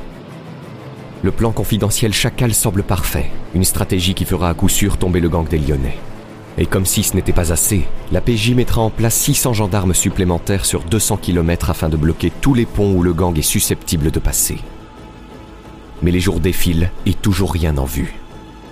[1.22, 5.28] Le plan confidentiel Chacal semble parfait, une stratégie qui fera à coup sûr tomber le
[5.28, 5.98] gang des Lyonnais.
[6.56, 10.64] Et comme si ce n'était pas assez, la PJ mettra en place 600 gendarmes supplémentaires
[10.64, 14.18] sur 200 km afin de bloquer tous les ponts où le gang est susceptible de
[14.18, 14.60] passer.
[16.02, 18.14] Mais les jours défilent et toujours rien en vue.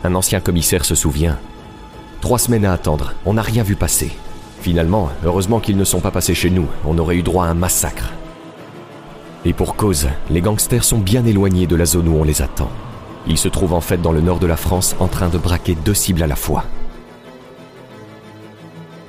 [0.03, 1.39] Un ancien commissaire se souvient.
[2.23, 4.11] Trois semaines à attendre, on n'a rien vu passer.
[4.63, 7.55] Finalement, heureusement qu'ils ne sont pas passés chez nous, on aurait eu droit à un
[7.55, 8.15] massacre.
[9.49, 12.71] Et pour cause, les gangsters sont bien éloignés de la zone où on les attend.
[13.27, 15.75] Ils se trouvent en fait dans le nord de la France en train de braquer
[15.87, 16.65] deux cibles à la fois.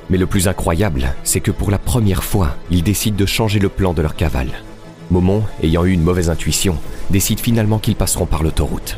[0.09, 3.67] Mais le plus incroyable, c'est que pour la première fois, ils décident de changer le
[3.67, 4.63] plan de leur cavale.
[5.11, 6.77] Momon, ayant eu une mauvaise intuition,
[7.09, 8.97] décide finalement qu'ils passeront par l'autoroute.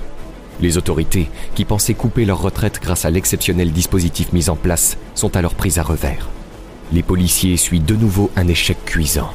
[0.60, 5.36] Les autorités, qui pensaient couper leur retraite grâce à l'exceptionnel dispositif mis en place, sont
[5.36, 6.30] alors prises à revers.
[6.94, 9.32] Les policiers essuient de nouveau un échec cuisant.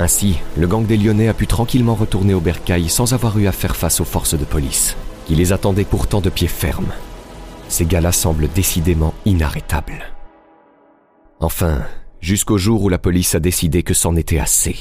[0.00, 3.52] Ainsi, le gang des Lyonnais a pu tranquillement retourner au bercail sans avoir eu à
[3.52, 4.96] faire face aux forces de police,
[5.26, 6.88] qui les attendaient pourtant de pied ferme.
[7.68, 10.02] Ces gars-là semblent décidément inarrêtables.
[11.38, 11.82] Enfin,
[12.22, 14.78] jusqu'au jour où la police a décidé que c'en était assez.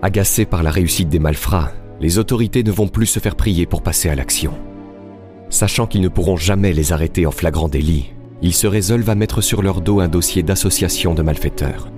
[0.00, 3.82] Agacé par la réussite des malfrats, les autorités ne vont plus se faire prier pour
[3.82, 4.52] passer à l'action.
[5.48, 9.40] Sachant qu'ils ne pourront jamais les arrêter en flagrant délit, ils se résolvent à mettre
[9.40, 11.88] sur leur dos un dossier d'association de malfaiteurs.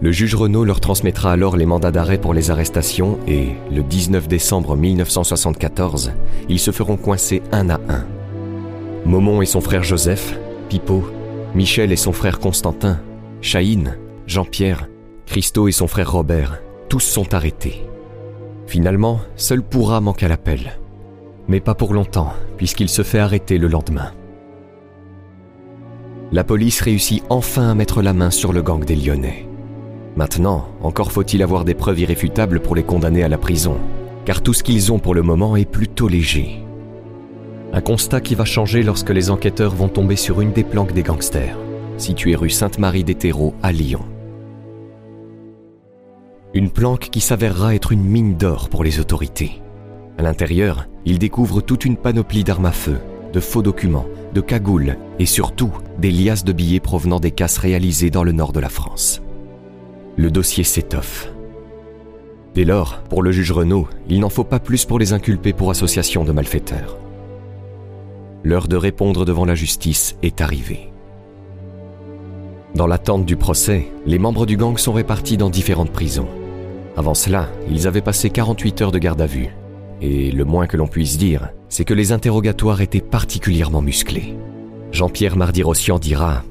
[0.00, 4.28] Le juge Renault leur transmettra alors les mandats d'arrêt pour les arrestations et, le 19
[4.28, 6.12] décembre 1974,
[6.48, 8.04] ils se feront coincer un à un.
[9.04, 10.38] Momon et son frère Joseph,
[10.68, 11.04] Pipo,
[11.54, 13.00] Michel et son frère Constantin,
[13.40, 13.96] Chahine,
[14.26, 14.88] Jean-Pierre,
[15.26, 17.82] Christo et son frère Robert, tous sont arrêtés.
[18.68, 20.78] Finalement, seul Pourra manque à l'appel.
[21.48, 24.12] Mais pas pour longtemps, puisqu'il se fait arrêter le lendemain.
[26.32, 29.48] La police réussit enfin à mettre la main sur le gang des Lyonnais.
[30.16, 33.78] Maintenant, encore faut-il avoir des preuves irréfutables pour les condamner à la prison,
[34.26, 36.62] car tout ce qu'ils ont pour le moment est plutôt léger.
[37.72, 41.02] Un constat qui va changer lorsque les enquêteurs vont tomber sur une des planques des
[41.02, 41.56] gangsters,
[41.96, 44.04] située rue Sainte-Marie des Terreaux à Lyon.
[46.54, 49.62] Une planque qui s'avérera être une mine d'or pour les autorités.
[50.16, 52.98] À l'intérieur, ils découvrent toute une panoplie d'armes à feu,
[53.32, 58.10] de faux documents, de cagoules et surtout des liasses de billets provenant des casses réalisées
[58.10, 59.22] dans le nord de la France
[60.18, 61.30] le dossier s'étoffe.
[62.54, 65.70] Dès lors, pour le juge Renault, il n'en faut pas plus pour les inculper pour
[65.70, 66.98] association de malfaiteurs.
[68.42, 70.87] L'heure de répondre devant la justice est arrivée.
[72.74, 76.28] Dans l'attente du procès, les membres du gang sont répartis dans différentes prisons.
[76.96, 79.48] Avant cela, ils avaient passé 48 heures de garde à vue.
[80.00, 84.36] Et le moins que l'on puisse dire, c'est que les interrogatoires étaient particulièrement musclés.
[84.92, 86.44] Jean-Pierre Mardi-Rossian dira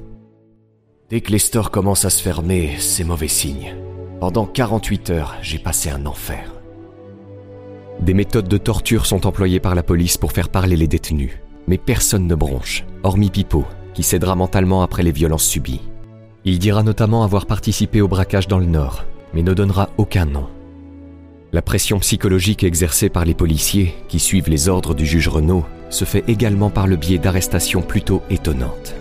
[1.08, 3.74] Dès que les stores commencent à se fermer, c'est mauvais signe.
[4.20, 6.52] Pendant 48 heures, j'ai passé un enfer.
[8.00, 11.38] Des méthodes de torture sont employées par la police pour faire parler les détenus.
[11.66, 13.64] Mais personne ne bronche, hormis Pipo,
[13.94, 15.82] qui cédera mentalement après les violences subies.
[16.48, 20.46] Il dira notamment avoir participé au braquage dans le Nord, mais ne donnera aucun nom.
[21.52, 26.06] La pression psychologique exercée par les policiers, qui suivent les ordres du juge Renault, se
[26.06, 28.94] fait également par le biais d'arrestations plutôt étonnantes.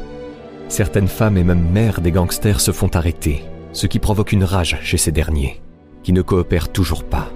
[0.67, 4.77] Certaines femmes et même mères des gangsters se font arrêter, ce qui provoque une rage
[4.81, 5.61] chez ces derniers,
[6.03, 7.31] qui ne coopèrent toujours pas.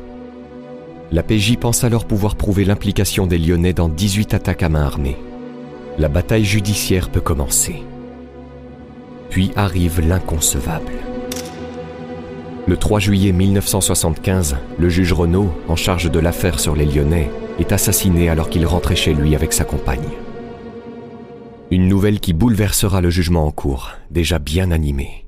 [1.14, 5.16] La PJ pense alors pouvoir prouver l'implication des Lyonnais dans 18 attaques à main armée.
[5.98, 7.82] La bataille judiciaire peut commencer.
[9.32, 10.92] Puis arrive l'inconcevable.
[12.68, 17.72] Le 3 juillet 1975, le juge Renault, en charge de l'affaire sur les Lyonnais, est
[17.72, 20.10] assassiné alors qu'il rentrait chez lui avec sa compagne.
[21.72, 25.26] Une nouvelle qui bouleversera le jugement en cours, déjà bien animé.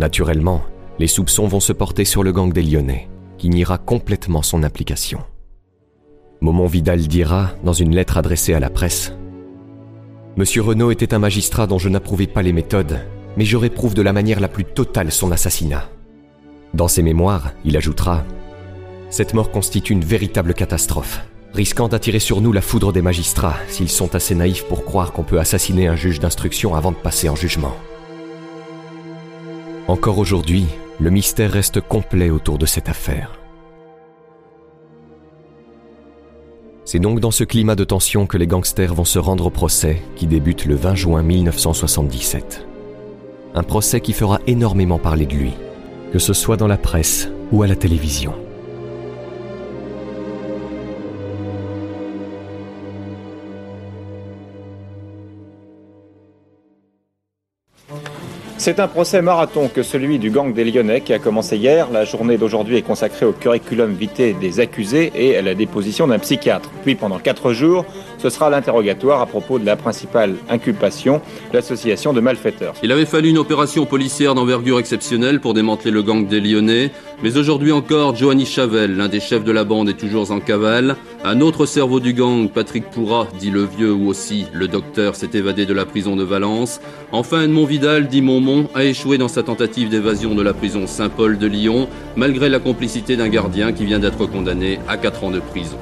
[0.00, 0.62] Naturellement,
[0.98, 5.20] les soupçons vont se porter sur le gang des Lyonnais, qui niera complètement son implication.
[6.40, 9.12] Momon Vidal dira, dans une lettre adressée à la presse,
[10.36, 13.00] Monsieur Renault était un magistrat dont je n'approuvais pas les méthodes,
[13.36, 15.90] mais je réprouve de la manière la plus totale son assassinat.
[16.72, 18.24] Dans ses mémoires, il ajoutera
[19.10, 21.20] Cette mort constitue une véritable catastrophe
[21.52, 25.22] risquant d'attirer sur nous la foudre des magistrats s'ils sont assez naïfs pour croire qu'on
[25.22, 27.76] peut assassiner un juge d'instruction avant de passer en jugement.
[29.88, 30.64] Encore aujourd'hui,
[30.98, 33.41] le mystère reste complet autour de cette affaire.
[36.92, 40.02] C'est donc dans ce climat de tension que les gangsters vont se rendre au procès
[40.14, 42.66] qui débute le 20 juin 1977.
[43.54, 45.52] Un procès qui fera énormément parler de lui,
[46.12, 48.34] que ce soit dans la presse ou à la télévision.
[58.64, 61.90] C'est un procès marathon que celui du gang des Lyonnais qui a commencé hier.
[61.90, 66.20] La journée d'aujourd'hui est consacrée au curriculum vitae des accusés et à la déposition d'un
[66.20, 66.70] psychiatre.
[66.84, 67.84] Puis pendant quatre jours,
[68.22, 71.20] ce sera l'interrogatoire à propos de la principale inculpation,
[71.52, 72.74] l'association de malfaiteurs.
[72.82, 76.92] Il avait fallu une opération policière d'envergure exceptionnelle pour démanteler le gang des Lyonnais,
[77.22, 80.96] mais aujourd'hui encore, Johanny Chavel, l'un des chefs de la bande, est toujours en cavale.
[81.24, 85.30] Un autre cerveau du gang, Patrick Pourra, dit le vieux ou aussi le docteur, s'est
[85.34, 86.80] évadé de la prison de Valence.
[87.10, 91.38] Enfin, Edmond Vidal, dit Montmont, a échoué dans sa tentative d'évasion de la prison Saint-Paul
[91.38, 95.40] de Lyon, malgré la complicité d'un gardien qui vient d'être condamné à 4 ans de
[95.40, 95.78] prison.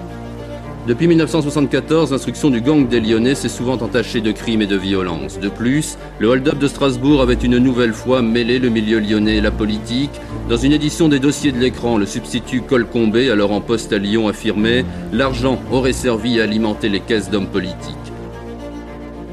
[0.86, 5.38] Depuis 1974, l'instruction du gang des Lyonnais s'est souvent entachée de crimes et de violences.
[5.38, 9.40] De plus, le hold-up de Strasbourg avait une nouvelle fois mêlé le milieu lyonnais et
[9.42, 10.10] la politique.
[10.48, 14.26] Dans une édition des dossiers de l'écran, le substitut Colcombé, alors en poste à Lyon,
[14.26, 17.99] affirmait L'argent aurait servi à alimenter les caisses d'hommes politiques.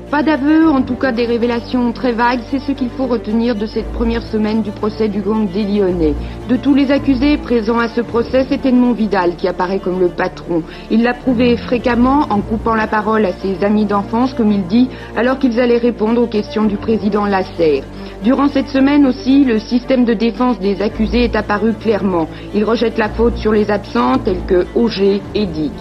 [0.09, 3.65] Pas d'aveu, en tout cas des révélations très vagues, c'est ce qu'il faut retenir de
[3.65, 6.13] cette première semaine du procès du gang des Lyonnais.
[6.47, 10.07] De tous les accusés présents à ce procès, c'est Edmond Vidal qui apparaît comme le
[10.07, 10.63] patron.
[10.89, 14.87] Il l'a prouvé fréquemment en coupant la parole à ses amis d'enfance, comme il dit,
[15.17, 17.83] alors qu'ils allaient répondre aux questions du président Lasserre.
[18.23, 22.27] Durant cette semaine aussi, le système de défense des accusés est apparu clairement.
[22.55, 25.71] Il rejette la faute sur les absents tels que Auger et Digue.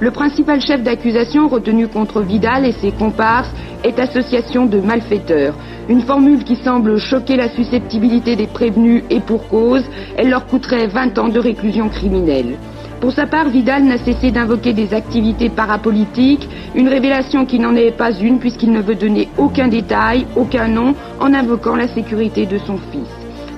[0.00, 3.52] Le principal chef d'accusation retenu contre Vidal et ses comparses
[3.84, 5.54] est association de malfaiteurs.
[5.88, 9.84] Une formule qui semble choquer la susceptibilité des prévenus et pour cause,
[10.16, 12.56] elle leur coûterait 20 ans de réclusion criminelle.
[13.00, 17.90] Pour sa part, Vidal n'a cessé d'invoquer des activités parapolitiques, une révélation qui n'en est
[17.90, 22.56] pas une puisqu'il ne veut donner aucun détail, aucun nom, en invoquant la sécurité de
[22.56, 23.10] son fils.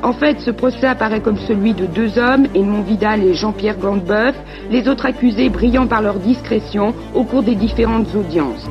[0.03, 4.35] En fait, ce procès apparaît comme celui de deux hommes, Edmond Vidal et Jean-Pierre Gandeboeuf,
[4.70, 8.68] les autres accusés brillant par leur discrétion au cours des différentes audiences.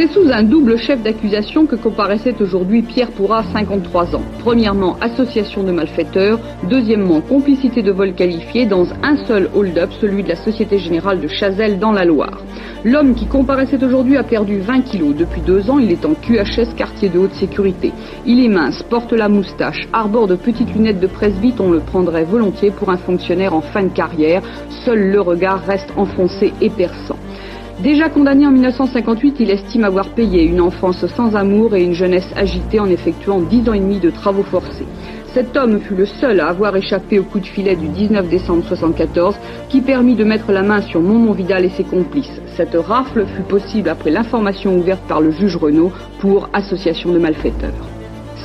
[0.00, 4.22] C'est sous un double chef d'accusation que comparaissait aujourd'hui Pierre Pourrat, 53 ans.
[4.38, 6.40] Premièrement, association de malfaiteurs.
[6.70, 11.28] Deuxièmement, complicité de vol qualifié dans un seul hold-up, celui de la Société Générale de
[11.28, 12.40] Chazelle dans la Loire.
[12.82, 15.14] L'homme qui comparaissait aujourd'hui a perdu 20 kilos.
[15.14, 17.92] Depuis deux ans, il est en QHS, quartier de haute sécurité.
[18.24, 22.24] Il est mince, porte la moustache, arbore de petites lunettes de presbyte, on le prendrait
[22.24, 24.40] volontiers pour un fonctionnaire en fin de carrière.
[24.86, 27.18] Seul le regard reste enfoncé et perçant.
[27.82, 32.28] Déjà condamné en 1958, il estime avoir payé une enfance sans amour et une jeunesse
[32.36, 34.84] agitée en effectuant dix ans et demi de travaux forcés.
[35.32, 38.64] Cet homme fut le seul à avoir échappé au coup de filet du 19 décembre
[38.64, 39.34] 1974
[39.70, 42.42] qui permit de mettre la main sur Momon Vidal et ses complices.
[42.54, 47.99] Cette rafle fut possible après l'information ouverte par le juge Renault pour association de malfaiteurs.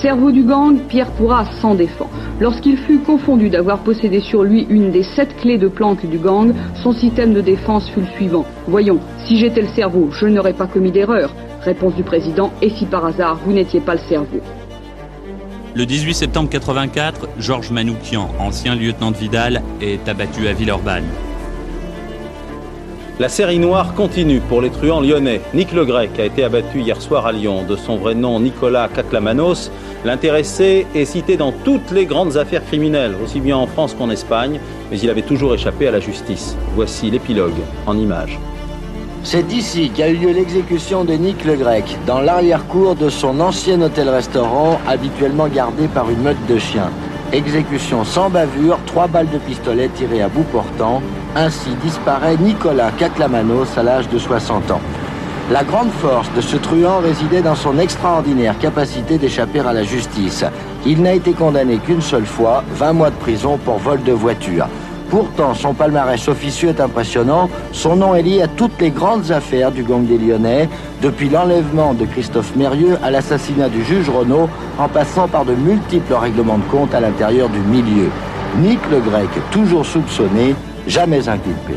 [0.05, 2.07] Cerveau du gang, Pierre Pourra s'en défend.
[2.39, 6.53] Lorsqu'il fut confondu d'avoir possédé sur lui une des sept clés de planque du gang,
[6.75, 8.45] son système de défense fut le suivant.
[8.67, 11.33] Voyons, si j'étais le cerveau, je n'aurais pas commis d'erreur.
[11.61, 14.41] Réponse du président, et si par hasard vous n'étiez pas le cerveau
[15.73, 21.05] Le 18 septembre 84, Georges Manoukian, ancien lieutenant de Vidal, est abattu à Villeurbanne.
[23.17, 25.39] La série noire continue pour les truands lyonnais.
[25.53, 27.63] Nick Le Grec a été abattu hier soir à Lyon.
[27.63, 29.71] De son vrai nom Nicolas Caclamanos,
[30.03, 34.59] l'intéressé est cité dans toutes les grandes affaires criminelles, aussi bien en France qu'en Espagne,
[34.91, 36.57] mais il avait toujours échappé à la justice.
[36.75, 37.55] Voici l'épilogue
[37.87, 38.37] en images.
[39.23, 43.81] C'est ici qu'a eu lieu l'exécution de Nick Le Grec, dans l'arrière-cour de son ancien
[43.81, 46.91] hôtel-restaurant, habituellement gardé par une meute de chiens.
[47.35, 51.01] Exécution sans bavure, trois balles de pistolet tirées à bout portant.
[51.35, 54.79] Ainsi disparaît Nicolas Caclamanos à l'âge de 60 ans.
[55.51, 60.45] La grande force de ce truand résidait dans son extraordinaire capacité d'échapper à la justice.
[60.85, 64.67] Il n'a été condamné qu'une seule fois, 20 mois de prison pour vol de voiture.
[65.09, 67.49] Pourtant, son palmarès officieux est impressionnant.
[67.71, 70.67] Son nom est lié à toutes les grandes affaires du gang des Lyonnais,
[71.01, 74.49] depuis l'enlèvement de Christophe Mérieux à l'assassinat du juge Renault,
[74.79, 78.09] en passant par de multiples règlements de compte à l'intérieur du milieu.
[78.59, 80.55] Nick le Grec, toujours soupçonné,
[80.87, 81.75] jamais inculpé.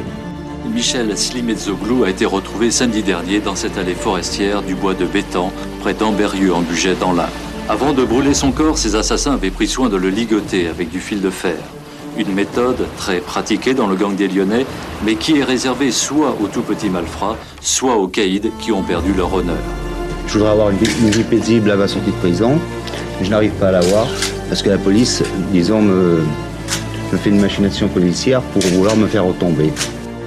[0.72, 5.52] Michel Slimetzoglou a été retrouvé samedi dernier dans cette allée forestière du bois de Bétan,
[5.80, 7.28] près d'Amberieux en Bugey dans l'Ain.
[7.68, 11.00] Avant de brûler son corps, ses assassins avaient pris soin de le ligoter avec du
[11.00, 11.56] fil de fer.
[12.18, 14.66] Une méthode très pratiquée dans le gang des Lyonnais,
[15.04, 19.14] mais qui est réservée soit aux tout petits malfrats, soit aux caïds qui ont perdu
[19.16, 19.54] leur honneur.
[20.26, 22.58] Je voudrais avoir une vie, paisible à ma sortie de prison.
[23.22, 24.08] Je n'arrive pas à l'avoir
[24.48, 26.24] parce que la police, disons, me,
[27.12, 29.72] me fait une machination policière pour vouloir me faire retomber.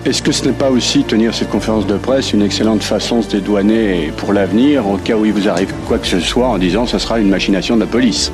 [0.06, 3.24] Est-ce que ce n'est pas aussi tenir cette conférence de presse une excellente façon de
[3.24, 6.58] se dédouaner pour l'avenir, au cas où il vous arrive quoi que ce soit, en
[6.58, 8.32] disant que ce sera une machination de la police?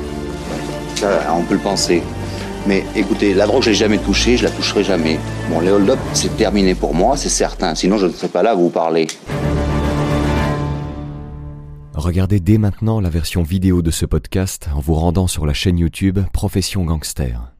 [0.94, 2.04] Ça, on peut le penser.
[2.68, 5.18] Mais écoutez, la drogue, je l'ai jamais touchée, je la toucherai jamais.
[5.48, 7.74] Bon, les hold-up, c'est terminé pour moi, c'est certain.
[7.74, 9.06] Sinon, je ne serais pas là à vous parler.
[11.94, 15.78] Regardez dès maintenant la version vidéo de ce podcast en vous rendant sur la chaîne
[15.78, 17.57] YouTube Profession Gangster.